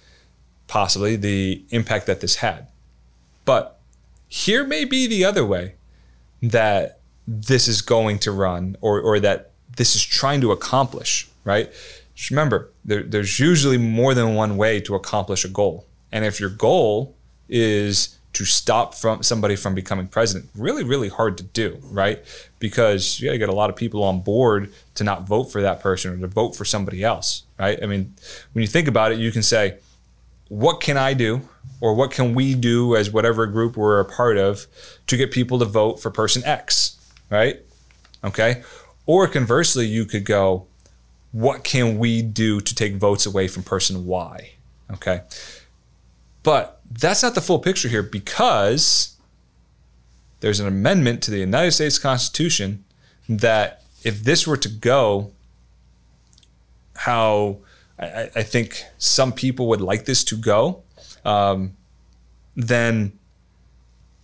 possibly 0.67 1.17
the 1.17 1.63
impact 1.71 2.07
that 2.07 2.21
this 2.21 2.37
had. 2.37 2.69
But 3.45 3.79
here 4.29 4.65
may 4.65 4.85
be 4.85 5.07
the 5.07 5.25
other 5.25 5.45
way 5.45 5.75
that 6.43 7.01
this 7.27 7.69
is 7.69 7.83
going 7.83 8.19
to 8.21 8.33
run 8.33 8.77
or, 8.81 9.01
or 9.01 9.21
that 9.21 9.51
this 9.77 9.95
is 9.95 10.05
trying 10.05 10.41
to 10.43 10.53
accomplish, 10.53 11.29
right? 11.45 11.71
Just 12.15 12.31
remember, 12.31 12.71
there, 12.85 13.03
there's 13.03 13.41
usually 13.41 13.79
more 13.79 14.15
than 14.15 14.35
one 14.35 14.57
way 14.57 14.81
to 14.81 14.95
accomplish 14.95 15.45
a 15.45 15.49
goal. 15.49 15.87
And 16.13 16.25
if 16.25 16.39
your 16.39 16.51
goal 16.51 17.15
is 17.49 18.19
to 18.35 18.45
stop 18.45 18.95
from 18.95 19.23
somebody 19.23 19.57
from 19.57 19.75
becoming 19.75 20.09
president, 20.09 20.51
really, 20.57 20.85
really 20.85 21.09
hard 21.09 21.39
to 21.39 21.45
do, 21.45 21.79
right? 21.85 22.23
Because 22.59 23.21
you 23.21 23.29
got 23.29 23.33
to 23.33 23.39
get 23.39 23.49
a 23.49 23.55
lot 23.55 23.71
of 23.71 23.77
people 23.77 24.03
on 24.03 24.21
board 24.21 24.73
to 24.97 25.05
not 25.05 25.27
vote 25.27 25.45
for 25.45 25.63
that 25.63 25.81
person 25.81 26.13
or 26.13 26.19
to 26.19 26.27
vote 26.27 26.55
for 26.57 26.65
somebody 26.65 27.03
else, 27.03 27.45
right? 27.59 27.81
I 27.83 27.87
mean, 27.87 28.15
when 28.53 28.63
you 28.63 28.69
think 28.69 28.89
about 28.89 29.13
it, 29.13 29.19
you 29.19 29.33
can 29.33 29.43
say, 29.43 29.79
what 30.49 30.81
can 30.81 30.97
I 30.97 31.15
do 31.15 31.49
or 31.81 31.95
what 31.95 32.11
can 32.11 32.35
we 32.35 32.55
do 32.55 32.97
as 32.97 33.11
whatever 33.11 33.47
group 33.47 33.77
we're 33.77 34.01
a 34.01 34.05
part 34.05 34.37
of 34.37 34.67
to 35.07 35.17
get 35.17 35.31
people 35.31 35.59
to 35.59 35.65
vote 35.65 36.01
for 36.01 36.11
person 36.11 36.43
X, 36.45 36.97
right? 37.31 37.61
Okay. 38.23 38.63
Or 39.07 39.29
conversely, 39.29 39.87
you 39.87 40.05
could 40.05 40.25
go, 40.25 40.67
what 41.33 41.65
can 41.65 41.99
we 41.99 42.23
do 42.23 42.61
to 42.61 42.75
take 42.75 42.95
votes 42.95 43.27
away 43.27 43.49
from 43.49 43.65
person 43.65 44.07
Y? 44.07 44.53
Okay. 44.93 45.23
But 46.43 46.81
that's 46.91 47.23
not 47.23 47.35
the 47.35 47.41
full 47.41 47.59
picture 47.59 47.89
here 47.89 48.03
because 48.03 49.17
there's 50.41 50.61
an 50.61 50.69
amendment 50.69 51.23
to 51.25 51.31
the 51.31 51.39
United 51.39 51.73
States 51.73 51.99
Constitution 51.99 52.85
that 53.29 53.83
if 54.05 54.23
this 54.23 54.47
were 54.47 54.59
to 54.59 54.69
go, 54.69 55.33
how 56.97 57.59
I, 57.99 58.31
I 58.37 58.43
think 58.43 58.85
some 58.99 59.33
people 59.33 59.67
would 59.69 59.81
like 59.81 60.05
this 60.05 60.23
to 60.25 60.37
go, 60.37 60.84
um, 61.25 61.77
then 62.57 63.19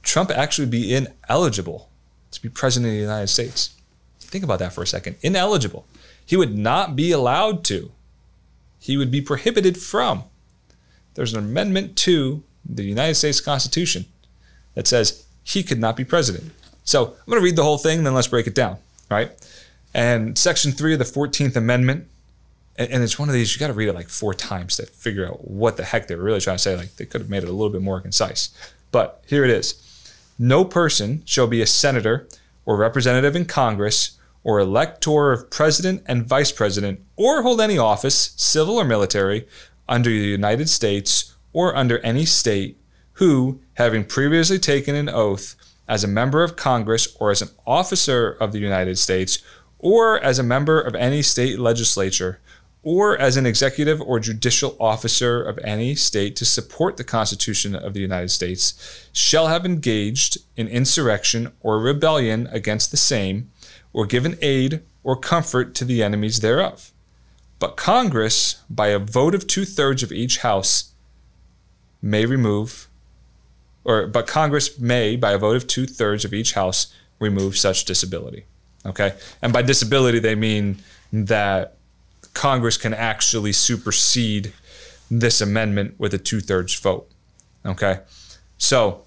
Trump 0.03 0.31
actually 0.31 0.67
be 0.67 0.95
ineligible 0.95 1.89
to 2.31 2.43
be 2.43 2.49
president 2.49 2.91
of 2.91 2.95
the 2.95 3.01
United 3.01 3.29
States. 3.29 3.75
Think 4.21 4.45
about 4.45 4.61
that 4.61 4.73
for 4.73 4.83
a 4.83 4.87
second. 4.87 5.17
Ineligible. 5.23 5.87
He 6.25 6.37
would 6.37 6.57
not 6.57 6.95
be 6.95 7.11
allowed 7.11 7.65
to. 7.65 7.91
He 8.79 8.97
would 8.97 9.11
be 9.11 9.21
prohibited 9.21 9.77
from. 9.77 10.25
There's 11.15 11.35
an 11.35 11.41
amendment 11.41 11.97
to 11.99 12.43
the 12.65 12.85
United 12.85 13.17
States 13.17 13.41
Constitution 13.41 14.07
that 14.75 14.87
says 14.87 15.27
he 15.43 15.63
could 15.63 15.81
not 15.81 15.97
be 15.97 16.05
president. 16.05 16.53
So 16.85 17.07
I'm 17.07 17.27
going 17.27 17.41
to 17.41 17.45
read 17.45 17.57
the 17.57 17.65
whole 17.65 17.79
thing, 17.79 18.05
then 18.05 18.15
let's 18.15 18.29
break 18.29 18.47
it 18.47 18.55
down, 18.55 18.79
right? 19.11 19.33
And 19.93 20.39
Section 20.39 20.73
3 20.73 20.95
of 20.95 20.99
the 21.01 21.05
14th 21.05 21.57
Amendment, 21.57 22.07
and 22.77 23.03
it's 23.03 23.19
one 23.19 23.29
of 23.29 23.35
these, 23.35 23.55
you 23.55 23.61
got 23.61 23.67
to 23.67 23.73
read 23.75 23.89
it 23.89 23.95
like 23.95 24.09
four 24.09 24.33
times 24.33 24.77
to 24.77 24.87
figure 24.87 25.27
out 25.27 25.49
what 25.49 25.77
the 25.77 25.85
heck 25.85 26.07
they 26.07 26.15
were 26.15 26.23
really 26.23 26.41
trying 26.41 26.57
to 26.57 26.63
say. 26.63 26.77
Like 26.77 26.97
they 26.97 27.05
could 27.05 27.21
have 27.21 27.31
made 27.31 27.43
it 27.43 27.49
a 27.49 27.53
little 27.53 27.71
bit 27.71 27.83
more 27.83 28.01
concise. 28.01 28.51
But 28.91 29.23
here 29.27 29.45
it 29.45 29.51
is 29.51 29.75
No 30.39 30.65
person 30.65 31.23
shall 31.27 31.47
be 31.47 31.61
a 31.61 31.67
senator 31.67 32.27
or 32.65 32.77
representative 32.77 33.37
in 33.37 33.45
Congress 33.45 34.19
or 34.43 34.59
elector 34.59 35.33
of 35.33 35.51
president 35.51 36.03
and 36.07 36.27
vice 36.27 36.51
president, 36.51 37.01
or 37.17 37.43
hold 37.43 37.61
any 37.61 37.77
office, 37.77 38.33
civil 38.37 38.81
or 38.81 38.85
military, 38.85 39.47
under 39.89 40.09
the 40.09 40.17
United 40.17 40.69
States 40.69 41.35
or 41.53 41.77
under 41.77 41.99
any 41.99 42.25
state, 42.25 42.79
who, 43.15 43.61
having 43.75 44.05
previously 44.05 44.59
taken 44.59 44.95
an 44.95 45.09
oath 45.09 45.57
as 45.89 46.05
a 46.05 46.09
member 46.09 46.43
of 46.43 46.57
Congress 46.57 47.15
or 47.19 47.31
as 47.31 47.43
an 47.43 47.49
officer 47.67 48.31
of 48.41 48.53
the 48.53 48.61
United 48.61 48.97
States, 48.97 49.41
or 49.79 50.23
as 50.23 50.39
a 50.39 50.43
member 50.43 50.81
of 50.81 50.95
any 50.95 51.21
state 51.21 51.59
legislature, 51.59 52.41
or 52.83 53.19
as 53.19 53.37
an 53.37 53.47
executive 53.47 54.01
or 54.01 54.19
judicial 54.19 54.77
officer 54.81 55.43
of 55.43 55.59
any 55.59 55.95
state 55.95 56.35
to 56.37 56.45
support 56.45 56.97
the 56.97 57.05
Constitution 57.05 57.75
of 57.75 57.93
the 57.93 58.01
United 58.01 58.31
States, 58.31 59.09
shall 59.13 59.49
have 59.49 59.67
engaged 59.67 60.39
in 60.57 60.67
insurrection 60.67 61.53
or 61.61 61.79
rebellion 61.79 62.49
against 62.51 62.91
the 62.91 62.97
same 62.97 63.51
or 63.93 64.07
given 64.07 64.39
aid 64.41 64.83
or 65.03 65.17
comfort 65.17 65.75
to 65.75 65.85
the 65.85 66.03
enemies 66.03 66.41
thereof. 66.41 66.93
But 67.59 67.77
Congress, 67.77 68.63
by 68.71 68.89
a 68.89 68.99
vote 68.99 69.35
of 69.35 69.47
two 69.47 69.67
thirds 69.67 70.03
of 70.03 70.13
each 70.13 70.39
House, 70.39 70.93
may 72.01 72.25
remove, 72.25 72.89
or 73.85 74.07
but 74.07 74.27
Congress 74.27 74.79
may, 74.79 75.17
by 75.17 75.33
a 75.33 75.39
vote 75.39 75.57
of 75.57 75.67
two 75.67 75.87
thirds 75.87 76.25
of 76.25 76.33
each 76.33 76.55
House, 76.55 76.93
remove 77.19 77.59
such 77.59 77.85
disability. 77.85 78.47
Okay, 78.87 79.13
and 79.43 79.53
by 79.53 79.61
disability 79.61 80.19
they 80.19 80.35
mean 80.35 80.79
that 81.13 81.77
Congress 82.35 82.77
can 82.77 82.95
actually 82.95 83.53
supersede 83.53 84.53
this 85.11 85.41
amendment 85.41 85.95
with 85.99 86.15
a 86.15 86.19
two 86.19 86.41
thirds 86.41 86.79
vote. 86.79 87.11
Okay, 87.67 88.01
so 88.59 89.03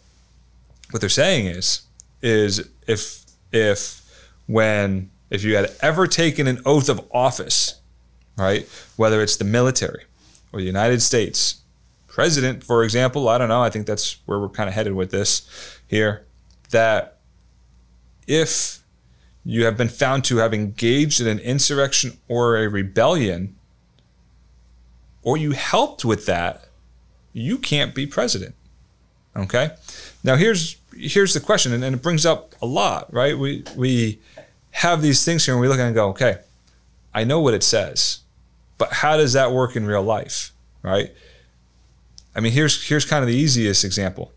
what 0.92 1.00
they're 1.00 1.10
saying 1.10 1.48
is, 1.48 1.82
is 2.22 2.70
if 2.88 3.26
if 3.52 4.02
when 4.48 5.10
if 5.30 5.44
you 5.44 5.56
had 5.56 5.72
ever 5.82 6.06
taken 6.06 6.48
an 6.48 6.62
oath 6.66 6.90
of 6.90 7.02
office, 7.12 7.80
right, 8.38 8.68
whether 8.98 9.22
it's 9.22 9.38
the 9.38 9.46
military 9.46 10.04
or 10.52 10.60
the 10.60 10.66
United 10.66 11.02
States, 11.02 11.62
president, 12.08 12.64
for 12.64 12.84
example, 12.84 13.28
I 13.28 13.40
don't 13.40 13.50
know, 13.50 13.64
I 13.64 13.72
think 13.72 13.88
that's 13.88 14.18
where 14.28 14.40
we're 14.40 14.50
kind 14.50 14.70
of 14.70 14.76
headed 14.76 14.94
with 14.94 15.10
this 15.10 15.80
here, 15.88 16.26
that 16.70 17.18
if 18.28 18.83
you 19.46 19.66
have 19.66 19.78
been 19.78 19.90
found 19.90 20.24
to 20.26 20.38
have 20.38 20.54
engaged 20.54 21.20
in 21.20 21.28
an 21.28 21.40
insurrection 21.40 22.18
or 22.28 22.58
a 22.58 22.68
rebellion, 22.68 23.56
or 25.22 25.38
you 25.38 25.52
helped 25.52 26.06
with 26.06 26.26
that, 26.26 26.66
you 27.34 27.58
can't 27.58 27.94
be 27.94 28.06
president. 28.06 28.56
Okay? 29.36 29.72
Now 30.24 30.36
here's 30.36 30.78
here's 30.96 31.34
the 31.34 31.40
question, 31.40 31.74
and, 31.74 31.84
and 31.84 31.96
it 31.96 32.02
brings 32.02 32.26
up 32.26 32.56
a 32.62 32.66
lot, 32.66 33.12
right? 33.14 33.38
We 33.38 33.64
we 33.76 34.20
have 34.72 35.02
these 35.02 35.24
things 35.26 35.46
here 35.46 35.54
and 35.54 35.62
we 35.62 35.68
look 35.68 35.80
at 35.80 35.84
it 35.84 35.88
and 35.88 35.96
go, 35.96 36.10
okay, 36.10 36.38
I 37.14 37.24
know 37.24 37.40
what 37.40 37.54
it 37.54 37.64
says, 37.64 38.20
but 38.78 38.92
how 38.92 39.18
does 39.18 39.34
that 39.34 39.52
work 39.52 39.76
in 39.76 39.86
real 39.86 40.04
life, 40.04 40.52
right? 40.82 41.12
I 42.36 42.40
mean, 42.40 42.54
here's 42.54 42.88
here's 42.88 43.06
kind 43.06 43.24
of 43.24 43.28
the 43.28 43.36
easiest 43.36 43.84
example. 43.84 44.32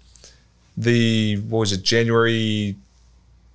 The 0.77 1.37
what 1.49 1.61
was 1.61 1.73
it, 1.73 1.83
January 1.83 2.77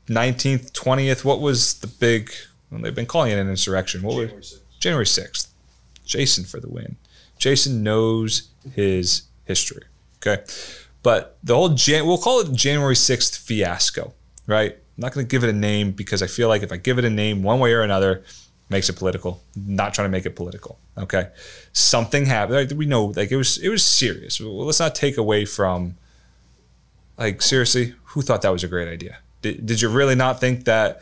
nineteenth, 0.09 0.73
twentieth? 0.73 1.23
What 1.25 1.41
was 1.41 1.75
the 1.75 1.87
big? 1.87 2.31
Well, 2.69 2.81
they've 2.81 2.95
been 2.95 3.05
calling 3.05 3.31
it 3.31 3.37
an 3.39 3.49
insurrection. 3.49 4.01
What 4.01 4.11
January 4.13 4.35
was 4.35 4.53
6th. 4.53 4.79
January 4.79 5.05
sixth? 5.05 5.53
Jason 6.05 6.43
for 6.43 6.59
the 6.59 6.69
win. 6.69 6.97
Jason 7.37 7.83
knows 7.83 8.49
his 8.73 9.23
history. 9.45 9.83
Okay, 10.25 10.43
but 11.03 11.37
the 11.43 11.55
whole 11.55 11.69
Jan- 11.69 12.05
we'll 12.05 12.17
call 12.17 12.39
it 12.41 12.51
January 12.53 12.95
sixth 12.95 13.35
fiasco, 13.37 14.13
right? 14.47 14.71
I'm 14.73 15.01
not 15.01 15.13
going 15.13 15.25
to 15.25 15.29
give 15.29 15.43
it 15.43 15.49
a 15.49 15.53
name 15.53 15.91
because 15.91 16.21
I 16.21 16.27
feel 16.27 16.47
like 16.47 16.61
if 16.63 16.71
I 16.71 16.77
give 16.77 16.99
it 16.99 17.05
a 17.05 17.09
name 17.09 17.41
one 17.43 17.59
way 17.59 17.73
or 17.73 17.81
another, 17.81 18.23
makes 18.69 18.87
it 18.89 18.93
political. 18.97 19.41
not 19.55 19.93
trying 19.93 20.05
to 20.05 20.11
make 20.11 20.25
it 20.25 20.35
political. 20.35 20.77
Okay, 20.97 21.29
something 21.73 22.25
happened. 22.25 22.71
We 22.73 22.85
know 22.85 23.05
like 23.05 23.31
it 23.31 23.37
was 23.37 23.57
it 23.57 23.69
was 23.69 23.83
serious. 23.83 24.39
Well, 24.39 24.65
let's 24.65 24.79
not 24.79 24.93
take 24.95 25.17
away 25.17 25.45
from 25.45 25.95
like 27.17 27.41
seriously, 27.41 27.93
who 28.05 28.21
thought 28.21 28.41
that 28.43 28.49
was 28.51 28.63
a 28.63 28.67
great 28.67 28.87
idea? 28.87 29.19
Did, 29.41 29.65
did 29.65 29.81
you 29.81 29.89
really 29.89 30.15
not 30.15 30.39
think 30.39 30.65
that 30.65 31.01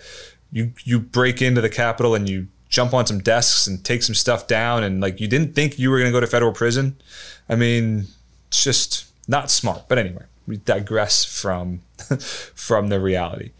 you 0.52 0.74
you 0.84 1.00
break 1.00 1.42
into 1.42 1.62
the 1.62 1.70
Capitol 1.70 2.16
and 2.16 2.28
you 2.28 2.48
jump 2.70 2.94
on 2.94 3.06
some 3.06 3.20
desks 3.20 3.68
and 3.68 3.84
take 3.84 4.04
some 4.04 4.16
stuff 4.16 4.48
down 4.48 4.84
and 4.84 5.02
like 5.02 5.20
you 5.20 5.28
didn't 5.28 5.56
think 5.56 5.80
you 5.80 5.90
were 5.90 5.98
going 5.98 6.12
to 6.12 6.16
go 6.16 6.20
to 6.20 6.28
federal 6.28 6.54
prison? 6.54 7.00
I 7.48 7.56
mean, 7.56 8.08
it's 8.48 8.64
just 8.64 9.12
not 9.28 9.50
smart. 9.52 9.84
But 9.88 9.98
anyway, 9.98 10.26
we 10.48 10.58
digress 10.58 11.26
from 11.26 11.82
from 12.20 12.90
the 12.90 13.00
reality 13.00 13.52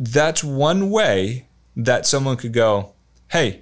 that's 0.00 0.42
one 0.42 0.88
way 0.88 1.46
that 1.76 2.06
someone 2.06 2.38
could 2.38 2.54
go, 2.54 2.94
hey, 3.28 3.60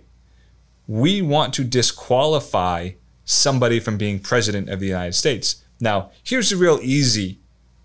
we 0.87 1.21
want 1.21 1.53
to 1.55 1.65
disqualify 1.65 2.91
somebody 3.25 3.81
from 3.81 3.99
being 3.99 4.21
president 4.21 4.71
of 4.71 4.79
the 4.79 4.87
United 4.87 5.15
States. 5.15 5.65
Now, 5.81 6.13
here's 6.23 6.51
the 6.51 6.57
real 6.57 6.79
easy 6.81 7.41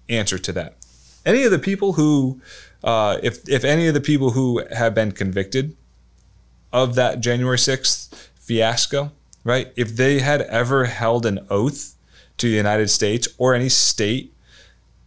answer 0.08 0.38
to 0.38 0.54
that. 0.54 0.78
Any 1.26 1.44
of 1.44 1.52
the 1.52 1.60
people 1.60 1.94
who, 1.94 2.42
uh, 2.84 3.18
if, 3.24 3.48
if 3.48 3.64
any 3.64 3.88
of 3.88 3.94
the 3.94 4.02
people 4.02 4.32
who 4.32 4.64
have 4.76 4.94
been 4.94 5.12
convicted 5.12 5.76
of 6.72 6.96
that 6.96 7.20
January 7.20 7.58
6th 7.58 8.14
fiasco, 8.36 9.12
right, 9.44 9.72
if 9.76 9.96
they 9.96 10.20
had 10.20 10.42
ever 10.42 10.86
held 10.86 11.26
an 11.26 11.46
oath 11.50 11.96
to 12.38 12.50
the 12.50 12.56
United 12.56 12.90
States 12.90 13.28
or 13.38 13.54
any 13.54 13.70
state 13.70 14.34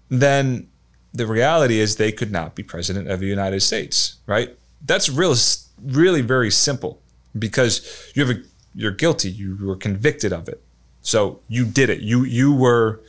then 0.08 0.68
the 1.12 1.26
reality 1.26 1.80
is 1.80 1.96
they 1.96 2.12
could 2.12 2.30
not 2.30 2.54
be 2.54 2.62
president 2.62 3.08
of 3.10 3.20
the 3.20 3.26
United 3.26 3.60
States, 3.60 4.16
right? 4.26 4.56
That's 4.84 5.08
real, 5.08 5.34
really 5.82 6.20
very 6.20 6.50
simple 6.50 7.00
because 7.38 8.10
you 8.14 8.24
have 8.24 8.36
a, 8.36 8.42
you're 8.74 8.92
guilty. 8.92 9.30
You 9.30 9.56
were 9.60 9.76
convicted 9.76 10.32
of 10.32 10.48
it, 10.48 10.62
so 11.00 11.40
you 11.48 11.64
did 11.64 11.90
it. 11.90 12.00
You 12.00 12.24
you 12.24 12.54
were 12.54 13.00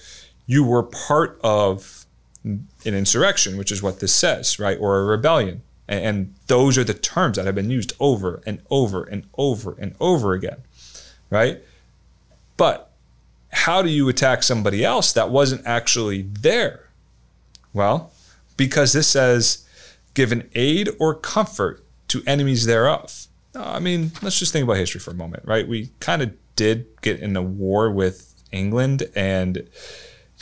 you 0.45 0.63
were 0.63 0.83
part 0.83 1.39
of 1.43 2.05
an 2.87 2.95
insurrection, 2.95 3.57
which 3.57 3.71
is 3.71 3.83
what 3.83 3.99
this 3.99 4.13
says, 4.13 4.59
right, 4.59 4.77
or 4.79 4.99
a 4.99 5.05
rebellion. 5.05 5.61
And, 5.87 6.05
and 6.05 6.35
those 6.47 6.77
are 6.77 6.83
the 6.83 6.93
terms 6.93 7.37
that 7.37 7.45
have 7.45 7.55
been 7.55 7.69
used 7.69 7.93
over 7.99 8.41
and 8.45 8.61
over 8.69 9.03
and 9.03 9.25
over 9.37 9.75
and 9.79 9.95
over 9.99 10.33
again, 10.33 10.57
right? 11.29 11.61
But 12.55 12.91
how 13.51 13.81
do 13.81 13.89
you 13.89 14.09
attack 14.09 14.43
somebody 14.43 14.83
else 14.83 15.13
that 15.13 15.29
wasn't 15.29 15.65
actually 15.65 16.23
there? 16.23 16.89
Well, 17.73 18.11
because 18.55 18.93
this 18.93 19.07
says, 19.07 19.65
given 20.13 20.49
aid 20.55 20.89
or 20.99 21.13
comfort 21.13 21.83
to 22.07 22.23
enemies 22.25 22.65
thereof. 22.65 23.27
I 23.53 23.79
mean, 23.79 24.11
let's 24.21 24.39
just 24.39 24.53
think 24.53 24.63
about 24.63 24.77
history 24.77 24.99
for 24.99 25.11
a 25.11 25.15
moment, 25.15 25.43
right? 25.45 25.67
We 25.67 25.91
kind 25.99 26.21
of 26.21 26.33
did 26.55 26.87
get 27.01 27.19
in 27.19 27.35
a 27.35 27.41
war 27.41 27.91
with 27.91 28.33
England, 28.51 29.09
and 29.15 29.67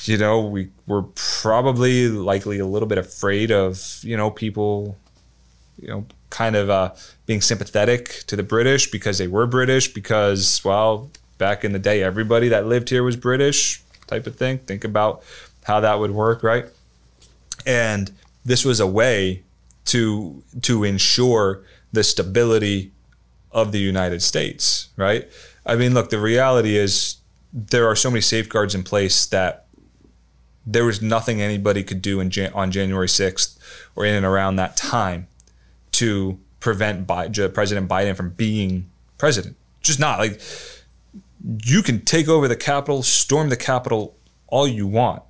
you 0.04 0.18
know, 0.18 0.42
we 0.42 0.70
were 0.88 1.04
probably 1.16 2.10
likely 2.10 2.60
a 2.60 2.66
little 2.66 2.88
bit 2.88 2.98
afraid 2.98 3.52
of, 3.52 4.00
you 4.02 4.18
know, 4.18 4.30
people, 4.30 4.98
you 5.82 5.88
know, 5.88 6.06
kind 6.30 6.56
of 6.56 6.70
uh, 6.70 6.94
being 7.26 7.42
sympathetic 7.42 8.24
to 8.28 8.36
the 8.36 8.44
British 8.44 8.92
because 8.92 9.18
they 9.18 9.28
were 9.28 9.48
British, 9.48 9.94
because, 9.94 10.62
well, 10.66 11.10
back 11.38 11.64
in 11.64 11.72
the 11.72 11.80
day, 11.80 12.04
everybody 12.04 12.50
that 12.50 12.66
lived 12.66 12.90
here 12.90 13.04
was 13.04 13.16
British, 13.16 13.82
type 14.08 14.28
of 14.28 14.36
thing. 14.36 14.58
Think 14.60 14.84
about 14.84 15.24
how 15.64 15.80
that 15.80 16.00
would 16.00 16.12
work, 16.12 16.44
right? 16.44 16.66
and 17.66 18.12
this 18.44 18.64
was 18.64 18.80
a 18.80 18.88
way 18.88 19.44
to 19.86 20.44
to 20.62 20.84
ensure 20.84 21.64
the 21.92 22.04
stability 22.04 22.92
of 23.52 23.72
the 23.72 23.80
United 23.80 24.22
States, 24.22 24.90
right? 24.98 25.30
I 25.66 25.76
mean, 25.76 25.94
look, 25.94 26.10
the 26.10 26.20
reality 26.20 26.76
is 26.78 27.16
there 27.54 27.88
are 27.88 27.96
so 27.96 28.10
many 28.10 28.22
safeguards 28.22 28.76
in 28.76 28.84
place 28.84 29.26
that 29.28 29.65
there 30.66 30.86
was 30.86 31.02
nothing 31.02 31.42
anybody 31.42 31.84
could 31.84 32.02
do 32.02 32.24
Jan- 32.26 32.54
on 32.54 32.72
January 32.72 33.08
6th 33.08 33.58
or 33.96 34.06
in 34.06 34.16
and 34.16 34.26
around 34.26 34.56
that 34.56 34.76
time 34.76 35.28
to 35.94 36.40
prevent 36.60 37.06
Bi- 37.06 37.30
President 37.30 37.88
Biden 37.88 38.16
from 38.16 38.32
being 38.32 38.90
president. 39.18 39.56
Just 39.82 40.00
not 40.00 40.20
like 40.20 40.42
you 41.64 41.84
can 41.84 42.02
take 42.02 42.28
over 42.28 42.48
the 42.48 42.56
Capitol, 42.56 43.04
storm 43.04 43.50
the 43.50 43.58
Capitol 43.58 44.16
all 44.48 44.68
you 44.68 44.88
want. 44.88 45.22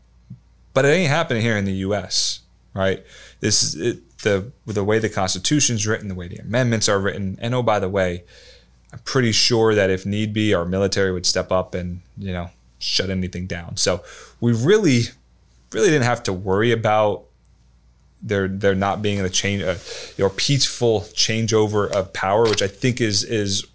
But 0.73 0.85
it 0.85 0.89
ain't 0.89 1.09
happening 1.09 1.41
here 1.41 1.57
in 1.57 1.65
the 1.65 1.73
U.S. 1.73 2.41
Right? 2.73 3.05
This 3.39 3.63
is 3.63 3.75
it, 3.75 4.19
the 4.19 4.51
the 4.65 4.83
way 4.83 4.99
the 4.99 5.09
Constitution's 5.09 5.85
written, 5.87 6.07
the 6.07 6.15
way 6.15 6.27
the 6.27 6.37
amendments 6.37 6.89
are 6.89 6.99
written, 6.99 7.37
and 7.41 7.53
oh 7.53 7.63
by 7.63 7.79
the 7.79 7.89
way, 7.89 8.23
I'm 8.91 8.99
pretty 8.99 9.31
sure 9.31 9.75
that 9.75 9.89
if 9.89 10.05
need 10.05 10.33
be, 10.33 10.53
our 10.53 10.65
military 10.65 11.11
would 11.11 11.25
step 11.25 11.51
up 11.51 11.73
and 11.73 12.01
you 12.17 12.33
know 12.33 12.49
shut 12.79 13.09
anything 13.09 13.47
down. 13.47 13.77
So 13.77 14.03
we 14.41 14.51
really, 14.53 15.03
really 15.73 15.89
didn't 15.89 16.05
have 16.05 16.23
to 16.23 16.33
worry 16.33 16.71
about 16.71 17.25
there 18.21 18.47
there 18.47 18.75
not 18.75 19.01
being 19.01 19.19
a 19.19 19.29
change, 19.29 19.61
a, 19.61 19.77
you 20.17 20.23
know, 20.23 20.29
peaceful 20.35 21.01
changeover 21.13 21.91
of 21.91 22.13
power, 22.13 22.43
which 22.43 22.61
I 22.61 22.67
think 22.67 23.01
is 23.01 23.23
is 23.23 23.65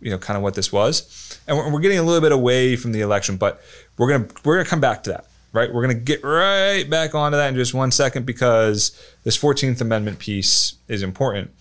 you 0.00 0.10
know 0.10 0.18
kind 0.18 0.36
of 0.36 0.42
what 0.42 0.54
this 0.54 0.72
was. 0.72 1.40
And 1.46 1.56
we're, 1.56 1.72
we're 1.72 1.80
getting 1.80 1.98
a 1.98 2.02
little 2.02 2.20
bit 2.20 2.32
away 2.32 2.76
from 2.76 2.92
the 2.92 3.00
election, 3.00 3.36
but 3.36 3.60
we're 3.98 4.10
gonna 4.10 4.28
we're 4.44 4.56
gonna 4.56 4.68
come 4.68 4.80
back 4.80 5.02
to 5.04 5.10
that 5.10 5.26
right? 5.54 5.72
We're 5.72 5.82
going 5.86 5.96
to 5.96 6.02
get 6.02 6.22
right 6.22 6.84
back 6.90 7.14
onto 7.14 7.38
that 7.38 7.48
in 7.48 7.54
just 7.54 7.72
one 7.72 7.92
second 7.92 8.26
because 8.26 9.00
this 9.22 9.38
14th 9.38 9.80
Amendment 9.80 10.18
piece 10.18 10.74
is 10.88 11.02
important 11.02 11.52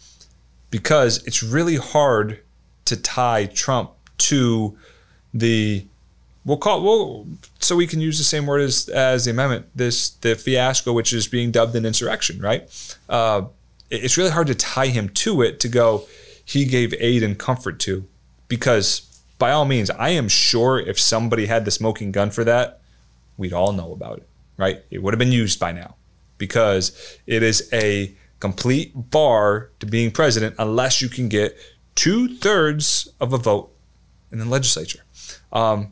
because 0.71 1.23
it's 1.25 1.43
really 1.43 1.75
hard 1.77 2.41
to 2.85 2.97
tie 2.97 3.45
Trump 3.45 3.91
to 4.17 4.75
the 5.33 5.85
we'll 6.45 6.57
call 6.57 6.83
well 6.83 7.27
so 7.59 7.75
we 7.75 7.87
can 7.87 8.01
use 8.01 8.17
the 8.17 8.23
same 8.23 8.45
word 8.45 8.61
as 8.61 8.89
as 8.89 9.25
the 9.25 9.31
amendment 9.31 9.65
this 9.75 10.09
the 10.09 10.35
fiasco 10.35 10.93
which 10.93 11.13
is 11.13 11.27
being 11.27 11.51
dubbed 11.51 11.75
an 11.75 11.85
insurrection 11.85 12.39
right 12.39 12.97
uh, 13.09 13.43
it's 13.89 14.17
really 14.17 14.31
hard 14.31 14.47
to 14.47 14.55
tie 14.55 14.87
him 14.87 15.09
to 15.09 15.41
it 15.41 15.59
to 15.59 15.67
go 15.67 16.05
he 16.45 16.65
gave 16.65 16.93
aid 16.99 17.23
and 17.23 17.39
comfort 17.39 17.79
to 17.79 18.05
because 18.47 19.21
by 19.37 19.51
all 19.51 19.65
means 19.65 19.89
i 19.91 20.09
am 20.09 20.27
sure 20.27 20.79
if 20.79 20.99
somebody 20.99 21.45
had 21.45 21.65
the 21.65 21.71
smoking 21.71 22.11
gun 22.11 22.29
for 22.29 22.43
that 22.43 22.81
we'd 23.37 23.53
all 23.53 23.71
know 23.71 23.91
about 23.91 24.19
it, 24.19 24.27
right? 24.57 24.83
It 24.89 25.01
would 25.01 25.13
have 25.13 25.19
been 25.19 25.31
used 25.31 25.59
by 25.59 25.71
now 25.71 25.95
because 26.37 27.17
it 27.25 27.43
is 27.43 27.69
a 27.73 28.13
complete 28.39 28.91
bar 28.95 29.69
to 29.79 29.85
being 29.85 30.11
president 30.11 30.55
unless 30.59 31.01
you 31.01 31.09
can 31.09 31.29
get 31.29 31.57
two 31.95 32.37
thirds 32.37 33.09
of 33.19 33.33
a 33.33 33.37
vote 33.37 33.71
in 34.31 34.39
the 34.39 34.45
legislature. 34.45 35.03
Um, 35.51 35.91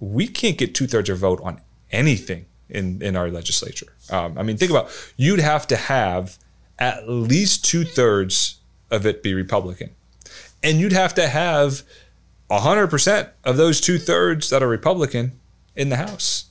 we 0.00 0.26
can't 0.26 0.58
get 0.58 0.74
two 0.74 0.86
thirds 0.86 1.08
of 1.08 1.18
a 1.18 1.20
vote 1.20 1.40
on 1.42 1.60
anything 1.92 2.46
in, 2.68 3.02
in 3.02 3.16
our 3.16 3.30
legislature. 3.30 3.92
Um, 4.10 4.36
I 4.38 4.42
mean, 4.42 4.56
think 4.56 4.70
about 4.70 4.90
you'd 5.16 5.40
have 5.40 5.66
to 5.68 5.76
have 5.76 6.38
at 6.78 7.08
least 7.08 7.64
two 7.64 7.84
thirds 7.84 8.56
of 8.90 9.06
it 9.06 9.22
be 9.22 9.34
Republican, 9.34 9.90
and 10.62 10.80
you'd 10.80 10.92
have 10.92 11.14
to 11.14 11.28
have 11.28 11.82
100% 12.50 13.28
of 13.44 13.56
those 13.56 13.80
two 13.80 13.98
thirds 13.98 14.50
that 14.50 14.62
are 14.62 14.68
Republican 14.68 15.38
in 15.76 15.88
the 15.88 15.96
House 15.96 16.46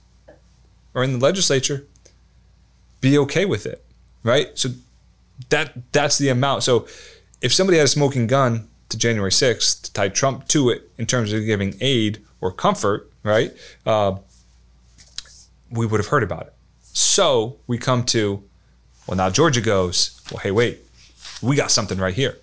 or 0.93 1.03
in 1.03 1.13
the 1.13 1.19
legislature 1.19 1.85
be 3.01 3.17
okay 3.17 3.45
with 3.45 3.65
it, 3.65 3.83
right? 4.23 4.57
So 4.57 4.69
that 5.49 5.91
that's 5.91 6.17
the 6.17 6.29
amount. 6.29 6.63
So 6.63 6.87
if 7.41 7.53
somebody 7.53 7.77
had 7.77 7.85
a 7.85 7.89
smoking 7.89 8.27
gun 8.27 8.67
to 8.89 8.97
January 8.97 9.31
6th 9.31 9.83
to 9.83 9.93
tie 9.93 10.09
Trump 10.09 10.47
to 10.49 10.69
it 10.69 10.89
in 10.97 11.05
terms 11.05 11.31
of 11.31 11.45
giving 11.45 11.75
aid 11.79 12.23
or 12.41 12.51
comfort, 12.51 13.08
right? 13.23 13.53
Uh, 13.85 14.17
we 15.71 15.85
would 15.85 15.99
have 15.99 16.07
heard 16.07 16.23
about 16.23 16.47
it. 16.47 16.53
So 16.81 17.57
we 17.67 17.77
come 17.77 18.03
to, 18.05 18.43
well, 19.07 19.17
now 19.17 19.29
Georgia 19.29 19.61
goes, 19.61 20.21
well, 20.31 20.39
hey, 20.39 20.51
wait, 20.51 20.79
we 21.41 21.55
got 21.55 21.71
something 21.71 21.97
right 21.97 22.13
here. 22.13 22.37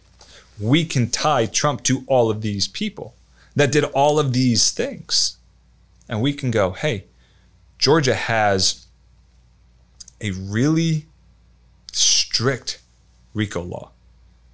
We 0.61 0.85
can 0.85 1.11
tie 1.11 1.47
Trump 1.47 1.83
to 1.85 2.05
all 2.07 2.31
of 2.31 2.41
these 2.41 2.69
people 2.69 3.15
that 3.55 3.73
did 3.73 3.85
all 3.85 4.19
of 4.19 4.33
these 4.33 4.71
things 4.71 5.37
and 6.09 6.23
we 6.23 6.33
can 6.33 6.51
go, 6.51 6.71
hey, 6.71 7.05
Georgia 7.79 8.15
has 8.15 8.87
a 10.21 10.31
really 10.31 11.07
strict 11.93 12.81
RICO 13.35 13.63
law. 13.63 13.91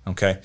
Okay. 0.07 0.41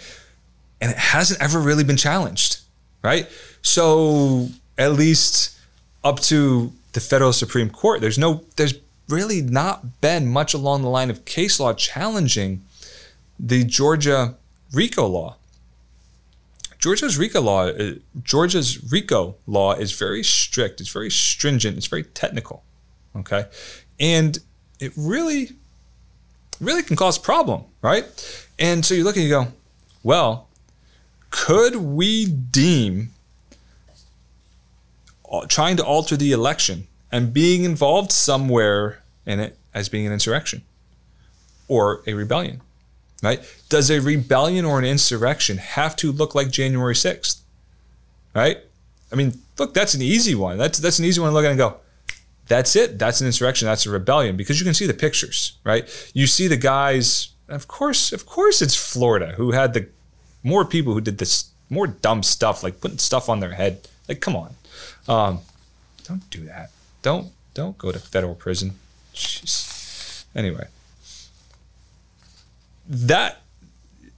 And 0.80 0.92
it 0.92 0.98
hasn't 0.98 1.42
ever 1.42 1.60
really 1.60 1.84
been 1.84 1.98
challenged, 1.98 2.60
right? 3.04 3.28
So 3.62 4.50
at 4.78 4.94
least 4.94 5.57
up 6.04 6.20
to 6.22 6.74
the 6.94 7.00
federal 7.00 7.34
Supreme 7.34 7.70
Court, 7.70 8.02
there's 8.02 8.18
no, 8.18 8.44
there's 8.56 8.76
really 9.08 9.42
not 9.42 10.02
been 10.02 10.28
much 10.28 10.54
along 10.54 10.82
the 10.82 10.90
line 10.90 11.10
of 11.10 11.26
case 11.26 11.60
law 11.60 11.74
challenging 11.74 12.64
the 13.40 13.64
Georgia 13.64 14.36
RICO 14.74 15.08
law. 15.08 15.36
Georgia's 16.80 17.18
RICO 17.18 17.42
law, 17.42 17.68
uh, 17.68 17.94
Georgia's 18.24 18.92
RICO 18.92 19.36
law 19.48 19.74
is 19.74 19.94
very 19.94 20.24
strict. 20.24 20.80
It's 20.80 20.92
very 20.92 21.10
stringent. 21.10 21.78
It's 21.78 21.88
very 21.88 22.04
technical. 22.04 22.64
Okay, 23.16 23.46
and 24.00 24.38
it 24.80 24.92
really, 24.96 25.50
really 26.62 26.84
can 26.84 26.96
cause 26.96 27.18
problem, 27.18 27.64
right? 27.82 28.06
And 28.60 28.86
so 28.86 28.94
you 28.94 29.04
look 29.04 29.16
and 29.16 29.26
you 29.26 29.32
go, 29.32 29.48
well, 30.04 30.48
could 31.32 31.76
we 31.78 32.28
deem 32.28 33.10
trying 35.48 35.78
to 35.78 35.86
alter 35.86 36.18
the 36.18 36.32
election 36.32 36.88
and 37.12 37.34
being 37.34 37.64
involved 37.64 38.12
somewhere 38.12 39.02
in 39.26 39.40
it 39.40 39.58
as 39.74 39.90
being 39.90 40.06
an 40.06 40.14
insurrection 40.14 40.64
or 41.68 42.02
a 42.08 42.14
rebellion? 42.14 42.62
right? 43.24 43.42
Does 43.70 43.90
a 43.90 44.00
rebellion 44.00 44.66
or 44.66 44.80
an 44.80 44.86
insurrection 44.86 45.58
have 45.58 45.96
to 45.98 46.12
look 46.12 46.36
like 46.36 46.52
January 46.52 46.94
6th? 46.94 47.40
Right? 48.34 48.58
I 49.12 49.16
mean, 49.16 49.34
look, 49.58 49.74
that's 49.74 49.94
an 49.94 50.02
easy 50.02 50.36
one. 50.36 50.58
That's 50.58 50.80
that's 50.80 51.00
an 51.00 51.06
easy 51.06 51.22
one 51.22 51.30
to 51.30 51.34
look 51.34 51.46
at 51.46 51.50
and 51.50 51.58
go, 51.58 51.78
that's 52.48 52.76
it. 52.76 53.00
That's 53.00 53.22
an 53.22 53.28
insurrection. 53.28 53.66
That's 53.66 53.86
a 53.86 53.90
rebellion 53.90 54.38
because 54.38 54.60
you 54.60 54.66
can 54.66 54.74
see 54.74 54.86
the 54.86 54.94
pictures, 54.94 55.58
right? 55.64 56.12
You 56.14 56.28
see 56.28 56.48
the 56.48 56.58
guys. 56.58 57.30
Of 57.48 57.68
course, 57.68 58.12
of 58.12 58.26
course, 58.26 58.62
it's 58.62 58.76
Florida 58.76 59.34
who 59.38 59.52
had 59.52 59.74
the 59.74 59.88
more 60.44 60.66
people 60.66 60.94
who 60.94 61.02
did 61.02 61.18
this 61.18 61.50
more 61.70 61.88
dumb 61.88 62.22
stuff 62.22 62.64
like 62.64 62.80
putting 62.82 62.98
stuff 62.98 63.30
on 63.30 63.40
their 63.40 63.54
head. 63.54 63.88
Like, 64.08 64.20
come 64.22 64.36
on, 64.36 64.56
um, 65.08 65.40
don't 66.04 66.30
do 66.30 66.46
that. 66.46 66.72
Don't 67.02 67.32
don't 67.54 67.78
go 67.78 67.92
to 67.92 68.00
federal 68.00 68.36
prison. 68.36 68.76
Jeez. 69.14 70.26
Anyway, 70.36 70.68
that 72.88 73.42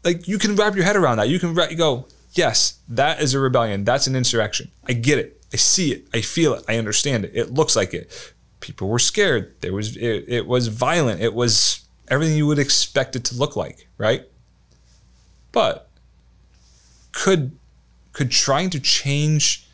like 0.03 0.27
you 0.27 0.37
can 0.37 0.55
wrap 0.55 0.75
your 0.75 0.85
head 0.85 0.95
around 0.95 1.17
that. 1.17 1.29
You 1.29 1.39
can 1.39 1.55
you 1.69 1.75
go, 1.75 2.05
yes, 2.33 2.79
that 2.87 3.21
is 3.21 3.33
a 3.33 3.39
rebellion. 3.39 3.83
That's 3.83 4.07
an 4.07 4.15
insurrection. 4.15 4.71
I 4.87 4.93
get 4.93 5.19
it. 5.19 5.41
I 5.53 5.57
see 5.57 5.91
it. 5.91 6.07
I 6.13 6.21
feel 6.21 6.53
it. 6.53 6.63
I 6.67 6.77
understand 6.77 7.25
it. 7.25 7.31
It 7.33 7.53
looks 7.53 7.75
like 7.75 7.93
it. 7.93 8.33
people 8.59 8.87
were 8.89 8.99
scared. 8.99 9.53
There 9.61 9.73
was 9.73 9.95
it, 9.97 10.25
it 10.27 10.47
was 10.47 10.67
violent. 10.67 11.21
It 11.21 11.33
was 11.33 11.85
everything 12.07 12.35
you 12.35 12.47
would 12.47 12.59
expect 12.59 13.15
it 13.15 13.23
to 13.25 13.35
look 13.35 13.55
like, 13.55 13.87
right? 13.97 14.23
But 15.51 15.89
could 17.11 17.57
could 18.13 18.31
trying 18.31 18.69
to 18.71 18.79
change 18.79 19.67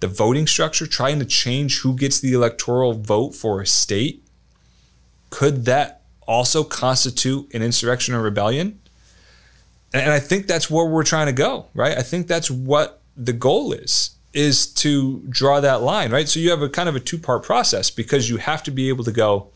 the 0.00 0.08
voting 0.08 0.46
structure, 0.46 0.86
trying 0.86 1.18
to 1.18 1.24
change 1.24 1.80
who 1.80 1.96
gets 1.96 2.20
the 2.20 2.32
electoral 2.32 2.92
vote 2.92 3.34
for 3.34 3.60
a 3.60 3.66
state, 3.66 4.22
could 5.30 5.64
that 5.64 6.02
also 6.26 6.64
constitute 6.64 7.52
an 7.54 7.62
insurrection 7.62 8.14
or 8.14 8.22
rebellion? 8.22 8.78
And 9.94 10.12
I 10.12 10.18
think 10.18 10.46
that's 10.46 10.70
where 10.70 10.86
we're 10.86 11.04
trying 11.04 11.26
to 11.26 11.32
go, 11.32 11.66
right? 11.74 11.96
I 11.96 12.02
think 12.02 12.26
that's 12.26 12.50
what 12.50 13.00
the 13.16 13.32
goal 13.32 13.72
is 13.72 14.10
is 14.36 14.66
to 14.66 15.22
draw 15.30 15.60
that 15.60 15.80
line, 15.80 16.12
right? 16.12 16.28
So 16.28 16.38
you 16.38 16.50
have 16.50 16.60
a 16.60 16.68
kind 16.68 16.90
of 16.90 16.94
a 16.94 17.00
two-part 17.00 17.42
process 17.42 17.90
because 17.90 18.28
you 18.28 18.36
have 18.36 18.62
to 18.64 18.70
be 18.70 18.90
able 18.90 19.02
to 19.04 19.12
go, 19.12 19.48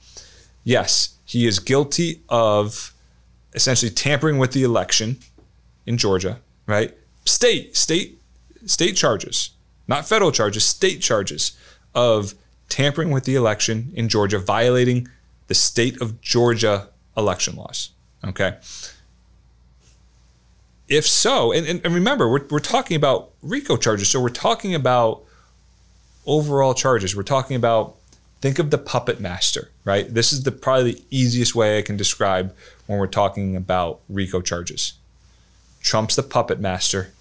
yes, 0.65 1.17
he 1.27 1.47
is 1.47 1.59
guilty 1.59 2.23
of 2.31 2.95
essentially 3.53 3.91
tampering 3.91 4.39
with 4.39 4.53
the 4.53 4.63
election 4.63 5.19
in 5.85 5.99
Georgia, 5.99 6.41
right? 6.67 6.97
State, 7.27 7.77
state, 7.77 8.23
state 8.65 8.97
charges, 8.97 9.51
not 9.91 10.09
federal 10.09 10.33
charges, 10.33 10.65
state 10.65 11.03
charges 11.03 11.53
of 11.95 12.35
tampering 12.71 13.11
with 13.11 13.25
the 13.25 13.35
election 13.35 13.91
in 13.95 14.09
Georgia, 14.09 14.39
violating 14.39 15.09
the 15.49 15.55
state 15.55 16.01
of 16.01 16.21
Georgia 16.23 16.89
election 17.17 17.57
laws. 17.57 17.91
Okay. 18.25 18.57
If 20.89 21.07
so, 21.07 21.53
and, 21.53 21.67
and 21.85 21.95
remember, 21.95 22.29
we're, 22.29 22.47
we're 22.51 22.61
talking 22.61 22.97
about 22.97 23.31
RICO 23.43 23.77
charges. 23.77 24.09
So 24.09 24.21
we're 24.21 24.29
talking 24.29 24.75
about 24.75 25.23
overall 26.25 26.75
charges. 26.75 27.15
We're 27.17 27.23
talking 27.25 27.57
about 27.57 27.97
think 28.41 28.59
of 28.59 28.71
the 28.71 28.79
puppet 28.79 29.21
master, 29.21 29.71
right? 29.85 30.13
This 30.13 30.33
is 30.33 30.45
the 30.45 30.53
probably 30.53 30.93
the 30.93 31.05
easiest 31.11 31.55
way 31.55 31.79
I 31.79 31.83
can 31.83 31.97
describe 31.97 32.55
when 32.87 32.99
we're 32.99 33.07
talking 33.09 33.57
about 33.57 34.01
RICO 34.09 34.41
charges. 34.41 34.95
Trump's 35.81 36.17
the 36.17 36.23
puppet 36.23 36.61
master. 36.61 37.13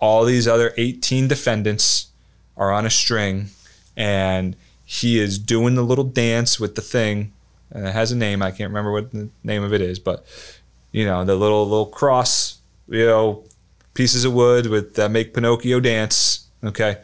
All 0.00 0.24
these 0.24 0.48
other 0.48 0.72
18 0.76 1.28
defendants 1.28 2.08
are 2.56 2.72
on 2.72 2.86
a 2.86 2.90
string, 2.90 3.50
and 3.96 4.56
he 4.84 5.18
is 5.18 5.38
doing 5.38 5.74
the 5.74 5.82
little 5.82 6.04
dance 6.04 6.58
with 6.58 6.74
the 6.74 6.82
thing. 6.82 7.32
And 7.70 7.86
it 7.86 7.92
has 7.92 8.10
a 8.10 8.16
name. 8.16 8.42
I 8.42 8.50
can't 8.50 8.70
remember 8.70 8.90
what 8.90 9.12
the 9.12 9.28
name 9.44 9.62
of 9.62 9.72
it 9.72 9.80
is, 9.80 9.98
but 9.98 10.26
you 10.90 11.04
know 11.04 11.24
the 11.24 11.36
little 11.36 11.68
little 11.68 11.86
cross 11.86 12.60
you 12.90 13.06
know, 13.06 13.44
pieces 13.94 14.24
of 14.24 14.34
wood 14.34 14.66
with 14.66 14.94
that 14.96 15.10
make 15.10 15.32
Pinocchio 15.32 15.80
dance. 15.80 16.46
Okay. 16.62 16.98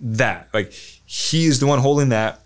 That, 0.00 0.48
like, 0.54 0.72
he 0.72 1.46
is 1.46 1.60
the 1.60 1.66
one 1.66 1.80
holding 1.80 2.10
that, 2.10 2.40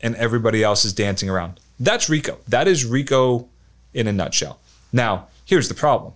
and 0.00 0.14
everybody 0.16 0.62
else 0.62 0.84
is 0.84 0.92
dancing 0.92 1.28
around. 1.28 1.58
That's 1.80 2.08
Rico. 2.08 2.38
That 2.48 2.68
is 2.68 2.84
Rico 2.84 3.48
in 3.92 4.06
a 4.06 4.12
nutshell. 4.12 4.60
Now, 4.92 5.28
here's 5.44 5.68
the 5.68 5.74
problem. 5.74 6.12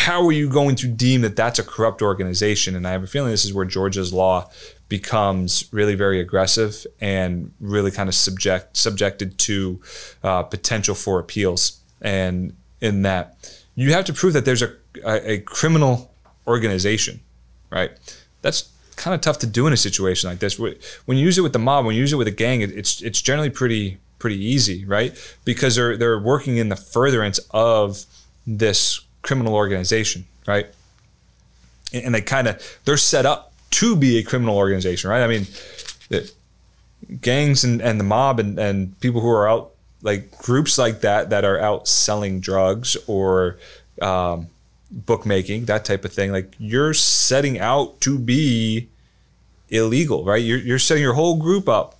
How 0.00 0.26
are 0.26 0.32
you 0.32 0.48
going 0.48 0.76
to 0.76 0.88
deem 0.88 1.20
that 1.20 1.36
that's 1.36 1.58
a 1.58 1.62
corrupt 1.62 2.00
organization? 2.00 2.74
And 2.74 2.88
I 2.88 2.92
have 2.92 3.02
a 3.02 3.06
feeling 3.06 3.30
this 3.30 3.44
is 3.44 3.52
where 3.52 3.66
Georgia's 3.66 4.14
law 4.14 4.48
becomes 4.88 5.68
really 5.72 5.94
very 5.94 6.20
aggressive 6.20 6.86
and 7.02 7.52
really 7.60 7.90
kind 7.90 8.08
of 8.08 8.14
subject 8.14 8.78
subjected 8.78 9.36
to 9.40 9.78
uh, 10.24 10.42
potential 10.44 10.94
for 10.94 11.18
appeals. 11.18 11.80
And 12.00 12.56
in 12.80 13.02
that, 13.02 13.60
you 13.74 13.92
have 13.92 14.06
to 14.06 14.14
prove 14.14 14.32
that 14.32 14.46
there's 14.46 14.62
a, 14.62 14.72
a, 15.04 15.32
a 15.32 15.38
criminal 15.40 16.10
organization, 16.46 17.20
right? 17.68 17.90
That's 18.40 18.70
kind 18.96 19.14
of 19.14 19.20
tough 19.20 19.38
to 19.40 19.46
do 19.46 19.66
in 19.66 19.74
a 19.74 19.76
situation 19.76 20.30
like 20.30 20.38
this. 20.38 20.58
When 20.58 21.18
you 21.18 21.26
use 21.26 21.36
it 21.36 21.42
with 21.42 21.52
the 21.52 21.58
mob, 21.58 21.84
when 21.84 21.94
you 21.94 22.00
use 22.00 22.14
it 22.14 22.16
with 22.16 22.26
a 22.26 22.32
gang, 22.32 22.62
it's 22.62 23.02
it's 23.02 23.20
generally 23.20 23.50
pretty 23.50 23.98
pretty 24.18 24.42
easy, 24.42 24.86
right? 24.86 25.12
Because 25.44 25.76
they're 25.76 25.98
they're 25.98 26.18
working 26.18 26.56
in 26.56 26.70
the 26.70 26.76
furtherance 26.76 27.38
of 27.50 28.06
this 28.46 29.02
criminal 29.22 29.54
organization, 29.54 30.24
right? 30.46 30.66
And 31.92 32.14
they 32.14 32.20
kind 32.20 32.48
of 32.48 32.78
they're 32.84 32.96
set 32.96 33.26
up 33.26 33.52
to 33.70 33.96
be 33.96 34.18
a 34.18 34.22
criminal 34.22 34.56
organization, 34.56 35.10
right? 35.10 35.22
I 35.22 35.26
mean, 35.26 35.46
the 36.08 36.30
gangs 37.20 37.64
and, 37.64 37.80
and 37.80 37.98
the 37.98 38.04
mob 38.04 38.38
and, 38.38 38.58
and 38.58 38.98
people 39.00 39.20
who 39.20 39.30
are 39.30 39.48
out 39.48 39.72
like 40.02 40.36
groups 40.38 40.78
like 40.78 41.02
that 41.02 41.30
that 41.30 41.44
are 41.44 41.58
out 41.58 41.86
selling 41.86 42.40
drugs 42.40 42.96
or 43.06 43.58
um, 44.00 44.48
bookmaking, 44.90 45.66
that 45.66 45.84
type 45.84 46.04
of 46.04 46.12
thing. 46.12 46.32
Like 46.32 46.54
you're 46.58 46.94
setting 46.94 47.58
out 47.58 48.00
to 48.02 48.18
be 48.18 48.88
illegal, 49.68 50.24
right? 50.24 50.42
You're, 50.42 50.58
you're 50.58 50.78
setting 50.78 51.02
your 51.02 51.14
whole 51.14 51.36
group 51.36 51.68
up 51.68 51.98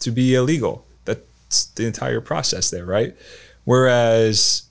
to 0.00 0.10
be 0.10 0.34
illegal. 0.34 0.84
That's 1.04 1.66
the 1.66 1.86
entire 1.86 2.20
process 2.20 2.70
there, 2.70 2.84
right? 2.84 3.16
Whereas 3.64 4.67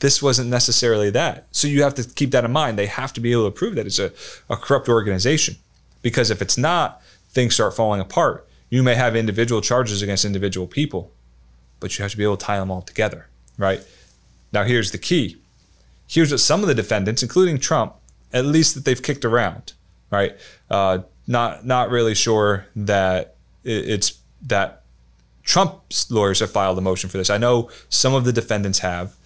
this 0.00 0.22
wasn't 0.22 0.50
necessarily 0.50 1.10
that. 1.10 1.46
So 1.50 1.68
you 1.68 1.82
have 1.82 1.94
to 1.94 2.04
keep 2.04 2.30
that 2.30 2.44
in 2.44 2.52
mind. 2.52 2.78
They 2.78 2.86
have 2.86 3.12
to 3.14 3.20
be 3.20 3.32
able 3.32 3.46
to 3.46 3.50
prove 3.50 3.74
that 3.74 3.86
it's 3.86 3.98
a, 3.98 4.12
a 4.48 4.56
corrupt 4.56 4.88
organization. 4.88 5.56
Because 6.02 6.30
if 6.30 6.40
it's 6.40 6.56
not, 6.56 7.02
things 7.30 7.54
start 7.54 7.74
falling 7.74 8.00
apart. 8.00 8.46
You 8.70 8.82
may 8.82 8.94
have 8.94 9.16
individual 9.16 9.60
charges 9.60 10.02
against 10.02 10.24
individual 10.24 10.66
people, 10.66 11.10
but 11.80 11.98
you 11.98 12.02
have 12.02 12.12
to 12.12 12.16
be 12.16 12.22
able 12.22 12.36
to 12.36 12.46
tie 12.46 12.58
them 12.58 12.70
all 12.70 12.82
together, 12.82 13.28
right? 13.56 13.80
Now, 14.52 14.64
here's 14.64 14.92
the 14.92 14.98
key. 14.98 15.36
Here's 16.06 16.30
what 16.30 16.40
some 16.40 16.62
of 16.62 16.68
the 16.68 16.74
defendants, 16.74 17.22
including 17.22 17.58
Trump, 17.58 17.94
at 18.32 18.44
least 18.44 18.74
that 18.74 18.84
they've 18.84 19.02
kicked 19.02 19.24
around, 19.24 19.72
right? 20.10 20.36
Uh, 20.70 21.00
not 21.26 21.66
not 21.66 21.90
really 21.90 22.14
sure 22.14 22.66
that 22.74 23.34
it's 23.64 24.18
that 24.46 24.82
Trump's 25.42 26.10
lawyers 26.10 26.40
have 26.40 26.50
filed 26.50 26.78
a 26.78 26.80
motion 26.80 27.10
for 27.10 27.18
this. 27.18 27.30
I 27.30 27.38
know 27.38 27.70
some 27.88 28.14
of 28.14 28.24
the 28.24 28.32
defendants 28.32 28.80
have, 28.80 29.16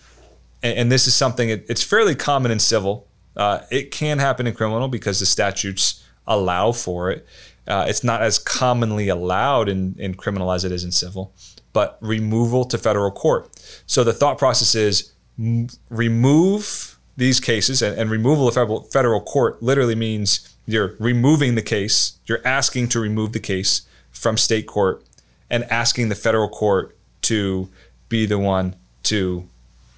and, 0.63 0.79
and 0.79 0.93
this 0.93 1.07
is 1.07 1.15
something 1.15 1.49
it, 1.49 1.67
it's 1.69 1.83
fairly 1.83 2.15
common 2.15 2.51
in 2.51 2.59
civil. 2.59 3.09
Uh, 3.37 3.61
it 3.71 3.91
can 3.91 4.19
happen 4.19 4.47
in 4.47 4.55
criminal 4.55 4.89
because 4.89 5.19
the 5.19 5.27
statutes 5.27 6.05
allow 6.27 6.73
for 6.73 7.11
it. 7.11 7.27
Uh, 7.67 7.87
it's 7.89 8.05
not 8.05 8.23
as 8.23 8.39
commonly 8.39 9.09
allowed 9.09 9.69
in, 9.69 9.95
in 9.99 10.15
criminal 10.15 10.53
as 10.53 10.65
it 10.65 10.73
is 10.73 10.85
in 10.85 10.93
civil 10.93 11.33
but 11.73 11.99
removal 12.01 12.65
to 12.67 12.79
federal 12.79 13.11
court. 13.11 13.49
So 13.87 14.05
the 14.05 14.13
thought 14.13 14.39
process 14.39 14.75
is 14.75 15.13
m- 15.39 15.69
remove 15.91 16.99
these 17.17 17.41
cases, 17.41 17.83
and, 17.83 17.99
and 17.99 18.11
removal 18.11 18.49
of 18.49 18.55
federal, 18.55 18.83
federal 18.85 19.21
court 19.21 19.63
literally 19.63 19.95
means 19.95 20.49
you're 20.67 20.95
removing 20.99 21.55
the 21.55 21.63
case, 21.63 22.19
you're 22.27 22.47
asking 22.47 22.89
to 22.89 23.01
remove 23.01 23.33
the 23.33 23.41
case 23.41 23.83
from 24.11 24.37
state 24.37 24.67
court, 24.67 25.05
and 25.51 25.65
asking 25.65 26.09
the 26.09 26.15
federal 26.15 26.49
court 26.49 26.97
to 27.23 27.69
be 28.09 28.27
the 28.27 28.39
one 28.39 28.77
to 29.03 29.49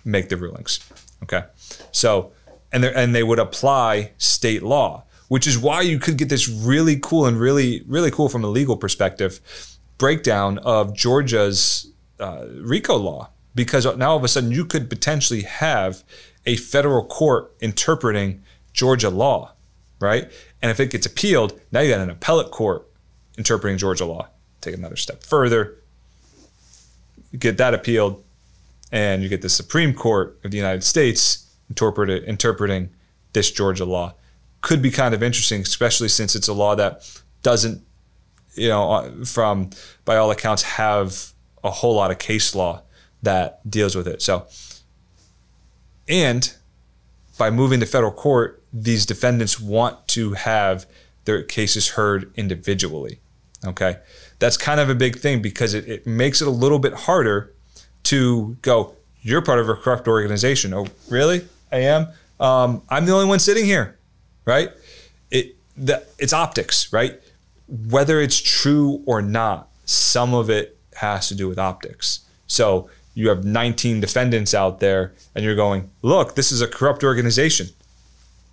make 0.05 0.29
the 0.29 0.37
rulings. 0.37 0.81
Okay, 1.23 1.45
so 1.93 2.33
and 2.73 2.85
and 2.85 3.15
they 3.15 3.23
would 3.23 3.39
apply 3.39 4.13
state 4.19 4.63
law, 4.63 5.05
which 5.29 5.47
is 5.47 5.59
why 5.59 5.81
you 5.81 5.99
could 5.99 6.19
get 6.19 6.29
this 6.29 6.49
really 6.49 6.99
cool 7.01 7.27
and 7.27 7.39
really 7.39 7.83
really 7.87 8.11
cool 8.11 8.29
from 8.29 8.45
a 8.45 8.49
legal 8.49 8.77
perspective 8.77 9.41
breakdown 9.99 10.59
of 10.59 10.95
Georgia's 10.95 11.91
uh, 12.19 12.47
RICO 12.61 12.97
law 12.97 13.31
because 13.55 13.85
now 13.97 14.11
all 14.11 14.17
of 14.17 14.25
a 14.25 14.29
sudden 14.29 14.51
you 14.51 14.65
could 14.65 14.91
potentially 14.91 15.43
have 15.43 16.03
a 16.47 16.57
federal 16.57 17.05
court 17.05 17.55
interpreting 17.61 18.43
Georgia 18.73 19.11
law, 19.11 19.53
right? 20.01 20.31
And 20.61 20.71
if 20.71 20.81
it 20.81 20.91
gets 20.91 21.07
appealed, 21.07 21.59
now 21.73 21.81
you 21.81 21.91
got 21.91 22.01
an 22.01 22.11
appellate 22.11 22.51
court 22.51 22.89
interpreting 23.39 23.79
Georgia 23.79 24.05
law. 24.05 24.29
Take 24.61 24.75
another 24.75 24.97
step 24.97 25.23
further, 25.23 25.77
get 27.39 27.59
that 27.59 27.75
appealed, 27.75 28.23
and 28.95 29.25
you 29.25 29.29
get 29.29 29.43
the 29.43 29.49
Supreme 29.49 29.93
Court 29.93 30.39
of 30.45 30.53
the 30.53 30.57
United 30.57 30.85
States 30.85 31.53
interpret 31.69 32.09
interpreting 32.09 32.91
this 33.33 33.51
Georgia 33.51 33.85
law. 33.85 34.15
Could 34.61 34.81
be 34.81 34.91
kind 34.91 35.15
of 35.15 35.23
interesting, 35.23 35.61
especially 35.63 36.09
since 36.09 36.37
it's 36.37 36.49
a 36.49 36.55
law 36.55 36.77
that 36.77 37.11
doesn't 37.43 37.83
you 38.55 38.69
know, 38.69 38.91
uh, 38.91 39.25
from 39.25 39.71
by 40.05 40.17
all 40.17 40.31
accounts, 40.31 40.63
have 40.63 41.33
a 41.65 41.71
whole 41.71 41.97
lot 41.97 42.13
of 42.13 42.19
case 42.19 42.55
law 42.55 42.83
that 43.21 43.69
deals 43.69 43.97
with 43.97 44.07
it. 44.07 44.23
So, 44.23 44.47
and 46.09 46.55
by 47.37 47.51
moving 47.51 47.81
to 47.81 47.87
federal 47.87 48.13
court, 48.13 48.63
these 48.73 49.05
defendants 49.05 49.59
want 49.59 50.07
to 50.09 50.35
have 50.35 50.87
their 51.25 51.43
cases 51.43 51.91
heard 51.91 52.33
individually. 52.37 53.19
Okay. 53.65 53.97
That's 54.39 54.57
kind 54.57 54.79
of 54.79 54.89
a 54.89 54.95
big 54.95 55.19
thing 55.19 55.43
because 55.43 55.75
it, 55.75 55.89
it 55.89 56.07
makes 56.07 56.41
it 56.41 56.47
a 56.47 56.51
little 56.53 56.79
bit 56.79 56.93
harder 56.93 57.54
to 58.05 58.57
go, 58.63 58.95
you're 59.23 59.43
part 59.43 59.59
of 59.59 59.69
a 59.69 59.75
corrupt 59.75 60.09
organization. 60.09 60.73
Oh, 60.75 60.87
really? 61.09 61.47
I 61.73 61.79
am? 61.79 62.09
Um, 62.41 62.83
I'm 62.89 63.07
the 63.07 63.13
only 63.13 63.27
one 63.27 63.39
sitting 63.39 63.65
here, 63.65 63.99
right? 64.45 64.71
It, 65.31 65.57
the, 65.77 66.05
it's 66.19 66.33
optics, 66.33 66.93
right? 66.93 67.21
whether 67.67 68.21
it's 68.21 68.41
true 68.41 69.03
or 69.07 69.23
not, 69.23 69.69
some 69.85 70.35
of 70.35 70.51
it 70.51 70.79
has 70.97 71.29
to 71.29 71.35
do 71.35 71.49
with 71.49 71.59
optics. 71.59 72.21
So 72.47 72.91
you 73.15 73.29
have 73.29 73.45
19 73.45 74.01
defendants 74.01 74.55
out 74.55 74.81
there, 74.81 75.13
and 75.35 75.45
you're 75.45 75.55
going, 75.55 75.91
look, 76.03 76.35
this 76.35 76.53
is 76.53 76.61
a 76.61 76.67
corrupt 76.67 77.05
organization. 77.05 77.69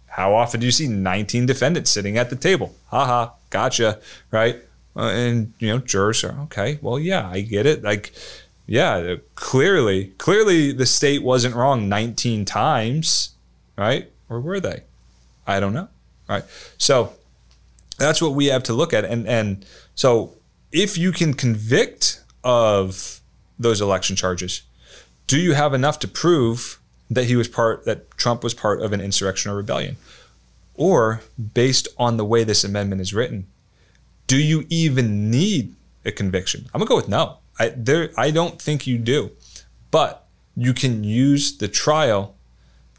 How 0.08 0.34
often 0.34 0.60
do 0.60 0.66
you 0.66 0.72
see 0.72 0.88
19 0.88 1.46
defendants 1.46 1.90
sitting 1.90 2.18
at 2.18 2.30
the 2.30 2.36
table? 2.36 2.76
Haha, 2.90 3.32
gotcha, 3.50 4.00
right? 4.30 4.58
Uh, 4.96 5.04
and 5.04 5.54
you 5.60 5.70
know, 5.70 5.78
jurors 5.78 6.24
are 6.24 6.38
okay. 6.44 6.78
Well, 6.82 7.00
yeah, 7.00 7.30
I 7.30 7.42
get 7.42 7.66
it. 7.66 7.82
Like, 7.82 8.12
yeah, 8.72 8.94
uh, 8.94 9.18
clearly, 9.36 10.14
clearly, 10.18 10.72
the 10.72 10.86
state 10.86 11.24
wasn't 11.24 11.56
wrong 11.56 11.90
19 11.90 12.46
times, 12.46 13.32
right? 13.78 14.10
Or 14.30 14.40
were 14.40 14.62
they? 14.62 14.84
I 15.46 15.60
don't 15.60 15.74
know. 15.74 15.90
Right. 16.30 16.46
So 16.78 17.12
that's 17.98 18.22
what 18.22 18.34
we 18.34 18.46
have 18.46 18.64
to 18.64 18.74
look 18.74 18.94
at. 18.94 19.04
And 19.04 19.28
and 19.28 19.66
so 19.94 20.38
if 20.72 20.98
you 20.98 21.12
can 21.12 21.34
convict 21.34 22.24
of 22.46 23.20
those 23.60 23.82
election 23.82 24.16
charges, 24.16 24.62
do 25.28 25.38
you 25.38 25.54
have 25.54 25.74
enough 25.74 26.00
to 26.00 26.08
prove 26.08 26.80
that 27.10 27.26
he 27.26 27.36
was 27.36 27.50
part 27.50 27.84
that 27.84 28.10
Trump 28.12 28.42
was 28.42 28.54
part 28.54 28.82
of 28.82 28.94
an 28.94 29.02
insurrection 29.02 29.52
or 29.52 29.58
rebellion? 29.58 29.98
Or 30.76 31.20
based 31.54 31.90
on 31.98 32.16
the 32.16 32.24
way 32.24 32.46
this 32.46 32.64
amendment 32.64 33.02
is 33.02 33.14
written, 33.14 33.48
do 34.28 34.42
you 34.42 34.66
even 34.70 35.30
need 35.30 35.76
a 36.06 36.12
conviction? 36.14 36.70
I'm 36.74 36.80
gonna 36.80 36.88
go 36.88 36.96
with 36.96 37.10
no. 37.10 37.41
I 37.62 37.70
there 37.70 38.10
I 38.18 38.32
don't 38.32 38.62
think 38.62 38.88
you 38.88 38.98
do. 38.98 39.32
But 39.92 40.26
you 40.56 40.74
can 40.74 41.04
use 41.04 41.58
the 41.58 41.68
trial 41.68 42.36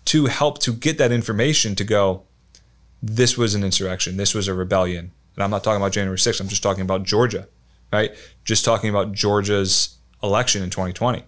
to 0.07 0.27
help 0.27 0.59
to 0.61 0.73
get 0.73 0.99
that 0.99 1.13
information 1.13 1.75
to 1.77 1.85
go, 1.85 2.23
this 3.03 3.37
was 3.37 3.55
an 3.55 3.65
insurrection, 3.65 4.17
this 4.17 4.35
was 4.35 4.49
a 4.49 4.55
rebellion. 4.55 5.13
And 5.35 5.45
I'm 5.45 5.51
not 5.51 5.65
talking 5.65 5.81
about 5.81 5.93
January 5.93 6.19
6th, 6.19 6.41
I'm 6.41 6.49
just 6.49 6.63
talking 6.63 6.83
about 6.83 7.05
Georgia, 7.05 7.49
right? 7.93 8.13
Just 8.45 8.65
talking 8.65 8.91
about 8.91 9.13
Georgia's 9.13 9.97
election 10.23 10.63
in 10.63 10.71
2020. 10.71 11.25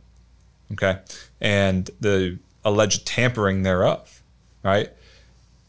Okay. 0.72 0.98
And 1.40 1.90
the 2.00 2.38
alleged 2.64 3.06
tampering 3.06 3.62
thereof, 3.62 4.22
right? 4.62 4.90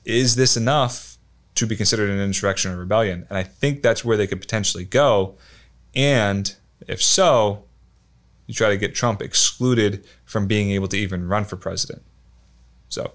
Is 0.04 0.36
this 0.36 0.56
enough 0.58 1.18
to 1.56 1.66
be 1.66 1.76
considered 1.76 2.10
an 2.10 2.20
insurrection 2.20 2.72
or 2.72 2.78
rebellion? 2.78 3.26
And 3.30 3.38
I 3.38 3.44
think 3.44 3.82
that's 3.82 4.04
where 4.04 4.18
they 4.18 4.28
could 4.28 4.42
potentially 4.42 4.86
go. 4.86 5.36
And 5.96 6.56
if 6.88 7.02
so, 7.02 7.66
you 8.48 8.54
try 8.54 8.70
to 8.70 8.78
get 8.78 8.94
Trump 8.94 9.22
excluded 9.22 10.06
from 10.26 10.48
being 10.48 10.72
able 10.72 10.88
to 10.90 10.98
even 10.98 11.28
run 11.28 11.46
for 11.46 11.56
president. 11.56 12.04
So 12.90 13.14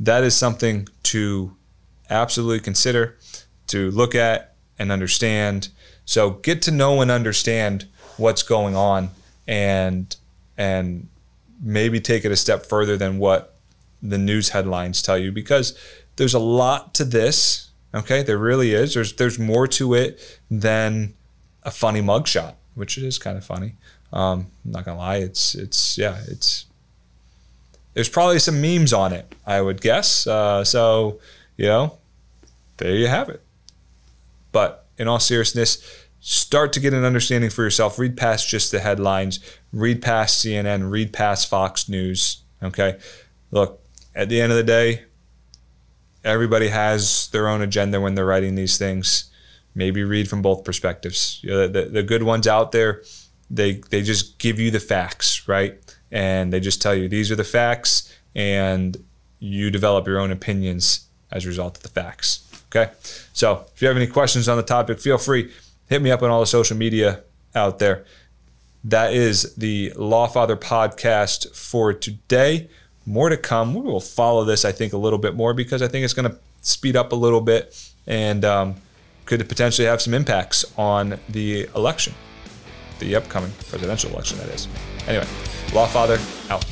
that 0.00 0.24
is 0.24 0.36
something 0.36 0.88
to 1.04 1.56
absolutely 2.10 2.60
consider, 2.60 3.16
to 3.68 3.90
look 3.90 4.14
at 4.14 4.54
and 4.78 4.92
understand. 4.92 5.68
So 6.04 6.30
get 6.30 6.62
to 6.62 6.70
know 6.70 7.00
and 7.00 7.10
understand 7.10 7.86
what's 8.16 8.42
going 8.42 8.76
on 8.76 9.10
and 9.46 10.14
and 10.58 11.08
maybe 11.62 12.00
take 12.00 12.24
it 12.24 12.32
a 12.32 12.36
step 12.36 12.66
further 12.66 12.96
than 12.96 13.18
what 13.18 13.56
the 14.02 14.18
news 14.18 14.50
headlines 14.50 15.02
tell 15.02 15.18
you 15.18 15.32
because 15.32 15.78
there's 16.16 16.34
a 16.34 16.38
lot 16.38 16.94
to 16.94 17.04
this. 17.04 17.70
Okay, 17.94 18.22
there 18.22 18.38
really 18.38 18.72
is. 18.72 18.94
There's 18.94 19.14
there's 19.14 19.38
more 19.38 19.66
to 19.68 19.94
it 19.94 20.40
than 20.50 21.14
a 21.62 21.70
funny 21.70 22.02
mugshot, 22.02 22.54
which 22.76 22.96
is 22.96 23.18
kind 23.18 23.36
of 23.36 23.44
funny. 23.44 23.74
Um, 24.12 24.46
I'm 24.64 24.70
not 24.70 24.84
gonna 24.84 24.98
lie, 24.98 25.16
it's 25.16 25.56
it's 25.56 25.98
yeah, 25.98 26.20
it's 26.28 26.66
there's 27.94 28.08
probably 28.08 28.38
some 28.38 28.60
memes 28.60 28.92
on 28.92 29.12
it, 29.12 29.34
I 29.44 29.60
would 29.60 29.80
guess. 29.80 30.26
Uh, 30.26 30.62
so 30.62 31.18
you 31.56 31.66
know, 31.66 31.98
there 32.76 32.94
you 32.94 33.08
have 33.08 33.28
it. 33.28 33.42
But 34.52 34.86
in 34.98 35.08
all 35.08 35.18
seriousness, 35.18 35.82
start 36.20 36.72
to 36.74 36.80
get 36.80 36.94
an 36.94 37.04
understanding 37.04 37.50
for 37.50 37.62
yourself. 37.62 37.98
Read 37.98 38.16
past 38.16 38.48
just 38.48 38.70
the 38.70 38.80
headlines, 38.80 39.40
read 39.72 40.02
past 40.02 40.44
CNN, 40.44 40.90
read 40.90 41.12
past 41.12 41.48
Fox 41.48 41.88
News. 41.88 42.42
Okay. 42.62 42.98
Look, 43.50 43.80
at 44.14 44.28
the 44.28 44.40
end 44.40 44.52
of 44.52 44.56
the 44.56 44.64
day, 44.64 45.04
everybody 46.24 46.68
has 46.68 47.28
their 47.28 47.48
own 47.48 47.62
agenda 47.62 48.00
when 48.00 48.14
they're 48.14 48.26
writing 48.26 48.54
these 48.54 48.76
things. 48.76 49.30
Maybe 49.76 50.02
read 50.02 50.28
from 50.28 50.42
both 50.42 50.64
perspectives. 50.64 51.38
You 51.42 51.50
know, 51.50 51.68
the, 51.68 51.82
the 51.84 52.02
good 52.02 52.24
ones 52.24 52.48
out 52.48 52.72
there, 52.72 53.02
they 53.48 53.82
they 53.90 54.02
just 54.02 54.38
give 54.38 54.58
you 54.58 54.72
the 54.72 54.80
facts, 54.80 55.46
right? 55.46 55.78
And 56.10 56.52
they 56.52 56.58
just 56.58 56.82
tell 56.82 56.94
you 56.94 57.08
these 57.08 57.30
are 57.30 57.36
the 57.36 57.44
facts, 57.44 58.12
and 58.34 58.96
you 59.38 59.70
develop 59.70 60.08
your 60.08 60.18
own 60.18 60.32
opinions 60.32 61.06
as 61.30 61.44
a 61.44 61.48
result 61.48 61.76
of 61.76 61.82
the 61.84 61.88
facts. 61.88 62.42
Okay. 62.74 62.90
So 63.32 63.66
if 63.74 63.80
you 63.80 63.86
have 63.86 63.96
any 63.96 64.08
questions 64.08 64.48
on 64.48 64.56
the 64.56 64.64
topic, 64.64 64.98
feel 64.98 65.18
free 65.18 65.52
hit 65.88 66.02
me 66.02 66.10
up 66.10 66.22
on 66.22 66.30
all 66.30 66.40
the 66.40 66.46
social 66.46 66.76
media 66.76 67.22
out 67.54 67.78
there. 67.78 68.04
That 68.84 69.12
is 69.12 69.54
the 69.54 69.90
Lawfather 69.96 70.56
podcast 70.56 71.54
for 71.54 71.92
today. 71.92 72.68
More 73.04 73.28
to 73.28 73.36
come. 73.36 73.74
We 73.74 73.80
will 73.80 74.00
follow 74.00 74.44
this, 74.44 74.64
I 74.64 74.72
think, 74.72 74.92
a 74.92 74.96
little 74.96 75.18
bit 75.18 75.34
more 75.34 75.54
because 75.54 75.82
I 75.82 75.88
think 75.88 76.04
it's 76.04 76.14
going 76.14 76.30
to 76.30 76.36
speed 76.60 76.96
up 76.96 77.12
a 77.12 77.16
little 77.16 77.40
bit 77.40 77.92
and 78.06 78.44
um, 78.44 78.76
could 79.26 79.46
potentially 79.48 79.86
have 79.86 80.00
some 80.00 80.14
impacts 80.14 80.64
on 80.78 81.18
the 81.28 81.68
election, 81.74 82.14
the 83.00 83.14
upcoming 83.16 83.52
presidential 83.68 84.10
election, 84.10 84.38
that 84.38 84.48
is. 84.48 84.68
Anyway, 85.06 85.26
Lawfather 85.68 86.18
out. 86.50 86.64